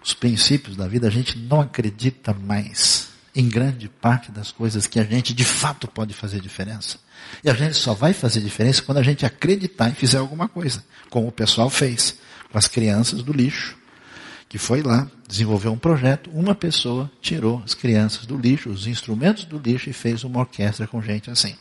os 0.04 0.14
princípios 0.14 0.76
da 0.76 0.88
vida, 0.88 1.08
a 1.08 1.12
gente 1.12 1.38
não 1.38 1.62
acredita 1.62 2.34
mais 2.34 3.10
em 3.36 3.50
grande 3.50 3.90
parte 3.90 4.32
das 4.32 4.52
coisas 4.52 4.88
que 4.88 5.00
a 5.00 5.04
gente 5.04 5.34
de 5.34 5.44
fato 5.44 5.88
pode 5.88 6.14
fazer 6.14 6.40
diferença. 6.40 6.98
E 7.44 7.50
a 7.50 7.54
gente 7.54 7.76
só 7.76 7.94
vai 7.94 8.14
fazer 8.14 8.40
diferença 8.40 8.82
quando 8.82 9.00
a 9.00 9.04
gente 9.04 9.26
acreditar 9.26 9.90
e 9.90 9.96
fizer 9.96 10.20
alguma 10.20 10.48
coisa, 10.48 10.84
como 11.10 11.28
o 11.28 11.32
pessoal 11.32 11.70
fez 11.70 12.18
com 12.52 12.58
as 12.58 12.68
crianças 12.68 13.22
do 13.22 13.34
lixo, 13.34 13.76
que 14.48 14.58
foi 14.58 14.82
lá, 14.82 15.10
desenvolveu 15.28 15.74
um 15.74 15.78
projeto, 15.78 16.30
uma 16.30 16.56
pessoa 16.56 17.12
tirou 17.22 17.62
as 17.66 17.74
crianças 17.74 18.26
do 18.26 18.38
lixo, 18.38 18.70
os 18.70 18.88
instrumentos 18.88 19.44
do 19.44 19.58
lixo 19.58 19.90
e 19.90 19.94
fez 19.94 20.24
uma 20.24 20.40
orquestra 20.40 20.88
com 20.88 21.02
gente 21.02 21.30
assim. 21.30 21.56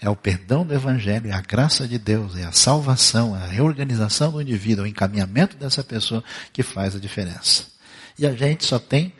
É 0.00 0.08
o 0.08 0.16
perdão 0.16 0.64
do 0.64 0.74
Evangelho, 0.74 1.30
é 1.30 1.32
a 1.32 1.40
graça 1.40 1.86
de 1.86 1.98
Deus, 1.98 2.36
é 2.36 2.44
a 2.44 2.52
salvação, 2.52 3.36
é 3.36 3.42
a 3.42 3.46
reorganização 3.46 4.30
do 4.30 4.40
indivíduo, 4.40 4.84
é 4.84 4.88
o 4.88 4.90
encaminhamento 4.90 5.56
dessa 5.56 5.82
pessoa 5.82 6.22
que 6.52 6.62
faz 6.62 6.94
a 6.94 6.98
diferença. 6.98 7.64
E 8.18 8.26
a 8.26 8.32
gente 8.32 8.64
só 8.64 8.78
tem 8.78 9.12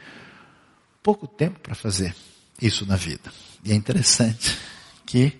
pouco 1.06 1.28
tempo 1.28 1.60
para 1.60 1.76
fazer 1.76 2.12
isso 2.60 2.84
na 2.84 2.96
vida. 2.96 3.32
E 3.64 3.70
é 3.70 3.76
interessante 3.76 4.58
que 5.06 5.32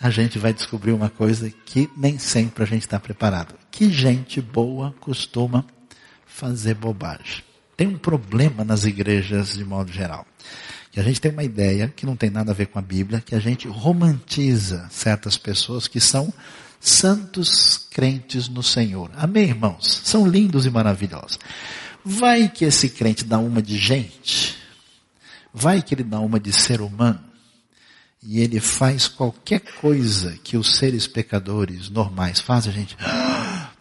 a 0.00 0.10
gente 0.10 0.40
vai 0.40 0.52
descobrir 0.52 0.90
uma 0.90 1.08
coisa 1.08 1.48
que 1.64 1.88
nem 1.96 2.18
sempre 2.18 2.64
a 2.64 2.66
gente 2.66 2.82
está 2.82 2.98
preparado. 2.98 3.54
Que 3.70 3.88
gente 3.88 4.40
boa 4.40 4.92
costuma 4.98 5.64
fazer 6.26 6.74
bobagem. 6.74 7.44
Tem 7.76 7.86
um 7.86 7.96
problema 7.96 8.64
nas 8.64 8.84
igrejas 8.84 9.54
de 9.54 9.64
modo 9.64 9.92
geral. 9.92 10.26
Que 10.90 10.98
a 10.98 11.02
gente 11.04 11.20
tem 11.20 11.30
uma 11.30 11.44
ideia 11.44 11.86
que 11.86 12.04
não 12.04 12.16
tem 12.16 12.28
nada 12.28 12.50
a 12.50 12.54
ver 12.54 12.66
com 12.66 12.80
a 12.80 12.82
Bíblia, 12.82 13.22
que 13.24 13.36
a 13.36 13.40
gente 13.40 13.68
romantiza 13.68 14.88
certas 14.90 15.38
pessoas 15.38 15.86
que 15.86 16.00
são 16.00 16.34
santos 16.80 17.86
crentes 17.88 18.48
no 18.48 18.64
Senhor. 18.64 19.12
Amém, 19.16 19.44
irmãos? 19.44 20.02
São 20.02 20.26
lindos 20.26 20.66
e 20.66 20.70
maravilhosos. 20.70 21.38
Vai 22.04 22.48
que 22.48 22.64
esse 22.64 22.88
crente 22.88 23.24
dá 23.24 23.38
uma 23.38 23.62
de 23.62 23.78
gente, 23.78 24.60
vai 25.52 25.82
que 25.82 25.94
ele 25.94 26.04
dá 26.04 26.20
uma 26.20 26.40
de 26.40 26.52
ser 26.52 26.80
humano, 26.80 27.20
e 28.22 28.40
ele 28.40 28.60
faz 28.60 29.08
qualquer 29.08 29.60
coisa 29.60 30.38
que 30.44 30.56
os 30.56 30.76
seres 30.76 31.08
pecadores 31.08 31.88
normais 31.88 32.38
fazem, 32.40 32.72
a 32.72 32.74
gente, 32.74 32.96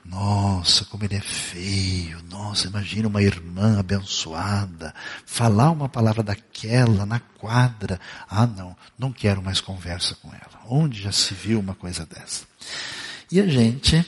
nossa, 0.04 0.84
como 0.86 1.04
ele 1.04 1.16
é 1.16 1.22
feio, 1.22 2.22
nossa, 2.24 2.68
imagina 2.68 3.08
uma 3.08 3.22
irmã 3.22 3.80
abençoada, 3.80 4.96
falar 5.26 5.70
uma 5.70 5.88
palavra 5.88 6.24
daquela 6.24 7.06
na 7.06 7.20
quadra, 7.20 8.00
ah 8.28 8.48
não, 8.48 8.76
não 8.98 9.14
quero 9.14 9.44
mais 9.44 9.62
conversa 9.62 10.16
com 10.16 10.30
ela. 10.30 10.60
Onde 10.68 11.04
já 11.04 11.12
se 11.12 11.36
viu 11.36 11.60
uma 11.60 11.76
coisa 11.76 12.04
dessa? 12.04 12.46
E 13.32 13.40
a 13.40 13.48
gente 13.48 14.04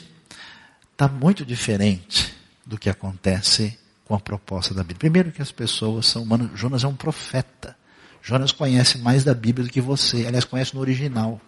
está 0.92 1.08
muito 1.08 1.46
diferente 1.46 2.34
do 2.66 2.78
que 2.78 2.90
acontece 2.90 3.78
com 4.14 4.18
a 4.18 4.20
proposta 4.20 4.76
da 4.76 4.84
Bíblia. 4.84 5.00
Primeiro 5.00 5.32
que 5.32 5.42
as 5.42 5.52
pessoas 5.52 6.06
são 6.06 6.22
humanas, 6.22 6.52
Jonas 6.54 6.84
é 6.84 6.88
um 6.88 6.96
profeta. 6.96 7.76
Jonas 8.22 8.52
conhece 8.52 9.00
mais 9.00 9.24
da 9.24 9.34
Bíblia 9.34 9.66
do 9.66 9.74
que 9.74 9.82
você. 9.82 10.28
Aliás, 10.28 10.46
conhece 10.46 10.76
no 10.76 10.82
original. 10.82 11.42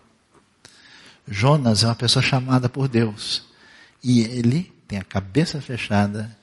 Jonas 1.27 1.83
é 1.83 1.87
uma 1.87 1.95
pessoa 1.95 2.23
chamada 2.23 2.67
por 2.67 2.87
Deus. 2.87 3.43
E 4.03 4.21
ele 4.21 4.73
tem 4.87 4.97
a 4.97 5.03
cabeça 5.03 5.61
fechada, 5.61 6.35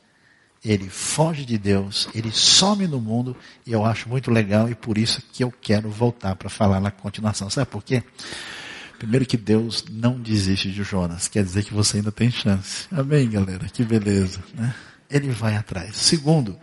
ele 0.64 0.88
foge 0.88 1.44
de 1.44 1.58
Deus, 1.58 2.08
ele 2.14 2.30
some 2.30 2.86
no 2.86 3.00
mundo, 3.00 3.36
e 3.66 3.72
eu 3.72 3.84
acho 3.84 4.08
muito 4.08 4.30
legal, 4.30 4.68
e 4.70 4.76
por 4.76 4.98
isso 4.98 5.20
que 5.32 5.42
eu 5.42 5.52
quero 5.60 5.90
voltar 5.90 6.36
para 6.36 6.48
falar 6.48 6.80
na 6.80 6.92
continuação. 6.92 7.50
Sabe 7.50 7.68
por 7.68 7.82
quê? 7.82 8.02
Primeiro 8.96 9.26
que 9.26 9.36
Deus 9.36 9.84
não 9.90 10.20
desiste 10.20 10.70
de 10.70 10.84
Jonas, 10.84 11.26
quer 11.26 11.42
dizer 11.42 11.64
que 11.64 11.74
você 11.74 11.96
ainda 11.96 12.12
tem 12.12 12.30
chance. 12.30 12.86
Amém, 12.92 13.28
galera? 13.28 13.68
Que 13.68 13.82
beleza, 13.84 14.40
né? 14.54 14.72
Ele 15.12 15.30
vai 15.30 15.54
atrás. 15.56 15.96
Segundo, 15.96 16.56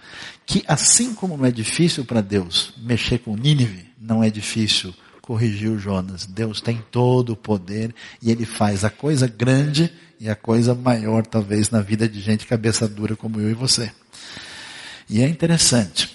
que 0.45 0.63
assim 0.67 1.13
como 1.13 1.37
não 1.37 1.45
é 1.45 1.51
difícil 1.51 2.03
para 2.03 2.21
Deus 2.21 2.73
mexer 2.77 3.19
com 3.19 3.35
Nínive, 3.35 3.85
não 3.99 4.23
é 4.23 4.29
difícil 4.29 4.93
corrigir 5.21 5.69
o 5.69 5.77
Jonas. 5.77 6.25
Deus 6.25 6.59
tem 6.59 6.83
todo 6.91 7.33
o 7.33 7.37
poder 7.37 7.93
e 8.21 8.31
ele 8.31 8.45
faz 8.45 8.83
a 8.83 8.89
coisa 8.89 9.27
grande 9.27 9.93
e 10.19 10.27
a 10.27 10.35
coisa 10.35 10.73
maior, 10.73 11.25
talvez, 11.25 11.69
na 11.69 11.81
vida 11.81 12.09
de 12.09 12.19
gente 12.19 12.47
cabeça 12.47 12.87
dura 12.87 13.15
como 13.15 13.39
eu 13.39 13.49
e 13.49 13.53
você. 13.53 13.91
E 15.09 15.21
é 15.21 15.27
interessante 15.27 16.09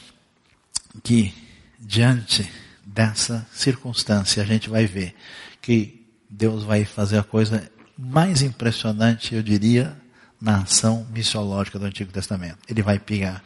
que, 1.02 1.32
diante 1.78 2.50
dessa 2.84 3.46
circunstância, 3.52 4.42
a 4.42 4.46
gente 4.46 4.68
vai 4.68 4.86
ver 4.86 5.14
que 5.62 6.04
Deus 6.28 6.64
vai 6.64 6.84
fazer 6.84 7.18
a 7.18 7.22
coisa 7.22 7.70
mais 7.96 8.42
impressionante, 8.42 9.34
eu 9.34 9.42
diria, 9.42 9.96
na 10.40 10.58
ação 10.58 11.06
missiológica 11.10 11.78
do 11.78 11.86
Antigo 11.86 12.12
Testamento. 12.12 12.58
Ele 12.68 12.82
vai 12.82 12.98
pegar 12.98 13.42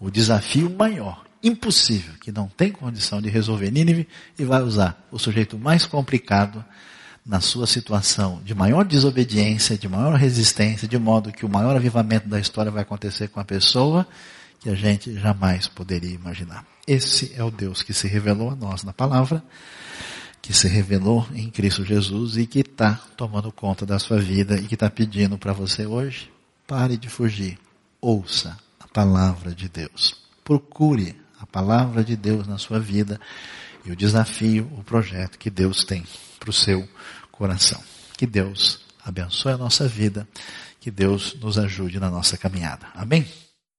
o 0.00 0.10
desafio 0.10 0.70
maior, 0.70 1.24
impossível, 1.42 2.14
que 2.20 2.32
não 2.32 2.48
tem 2.48 2.70
condição 2.72 3.20
de 3.20 3.28
resolver 3.28 3.70
Nínive, 3.70 4.08
e 4.38 4.44
vai 4.44 4.62
usar 4.62 5.06
o 5.10 5.18
sujeito 5.18 5.58
mais 5.58 5.86
complicado 5.86 6.64
na 7.24 7.40
sua 7.40 7.66
situação 7.66 8.40
de 8.42 8.54
maior 8.54 8.84
desobediência, 8.84 9.76
de 9.76 9.88
maior 9.88 10.14
resistência, 10.14 10.88
de 10.88 10.98
modo 10.98 11.30
que 11.30 11.44
o 11.44 11.48
maior 11.48 11.76
avivamento 11.76 12.26
da 12.28 12.40
história 12.40 12.70
vai 12.70 12.82
acontecer 12.82 13.28
com 13.28 13.38
a 13.38 13.44
pessoa 13.44 14.06
que 14.60 14.70
a 14.70 14.74
gente 14.74 15.12
jamais 15.18 15.68
poderia 15.68 16.14
imaginar. 16.14 16.64
Esse 16.86 17.32
é 17.36 17.44
o 17.44 17.50
Deus 17.50 17.82
que 17.82 17.92
se 17.92 18.08
revelou 18.08 18.50
a 18.50 18.56
nós 18.56 18.82
na 18.82 18.92
palavra, 18.92 19.42
que 20.40 20.52
se 20.52 20.68
revelou 20.68 21.26
em 21.34 21.50
Cristo 21.50 21.84
Jesus 21.84 22.36
e 22.36 22.46
que 22.46 22.60
está 22.60 22.94
tomando 23.16 23.52
conta 23.52 23.84
da 23.84 23.98
sua 23.98 24.20
vida 24.20 24.56
e 24.56 24.66
que 24.66 24.74
está 24.74 24.88
pedindo 24.88 25.36
para 25.36 25.52
você 25.52 25.86
hoje 25.86 26.30
Pare 26.68 26.98
de 26.98 27.08
fugir. 27.08 27.58
Ouça 27.98 28.54
a 28.78 28.86
palavra 28.86 29.54
de 29.54 29.70
Deus. 29.70 30.14
Procure 30.44 31.18
a 31.40 31.46
palavra 31.46 32.04
de 32.04 32.14
Deus 32.14 32.46
na 32.46 32.58
sua 32.58 32.78
vida 32.78 33.18
e 33.86 33.90
o 33.90 33.96
desafio, 33.96 34.70
o 34.76 34.84
projeto 34.84 35.38
que 35.38 35.48
Deus 35.48 35.82
tem 35.82 36.04
para 36.38 36.50
o 36.50 36.52
seu 36.52 36.86
coração. 37.32 37.82
Que 38.18 38.26
Deus 38.26 38.80
abençoe 39.02 39.52
a 39.52 39.56
nossa 39.56 39.88
vida, 39.88 40.28
Que 40.78 40.90
Deus 40.90 41.34
nos 41.40 41.58
ajude 41.58 41.98
na 41.98 42.10
nossa 42.10 42.36
caminhada. 42.36 42.86
Amém? 42.94 43.26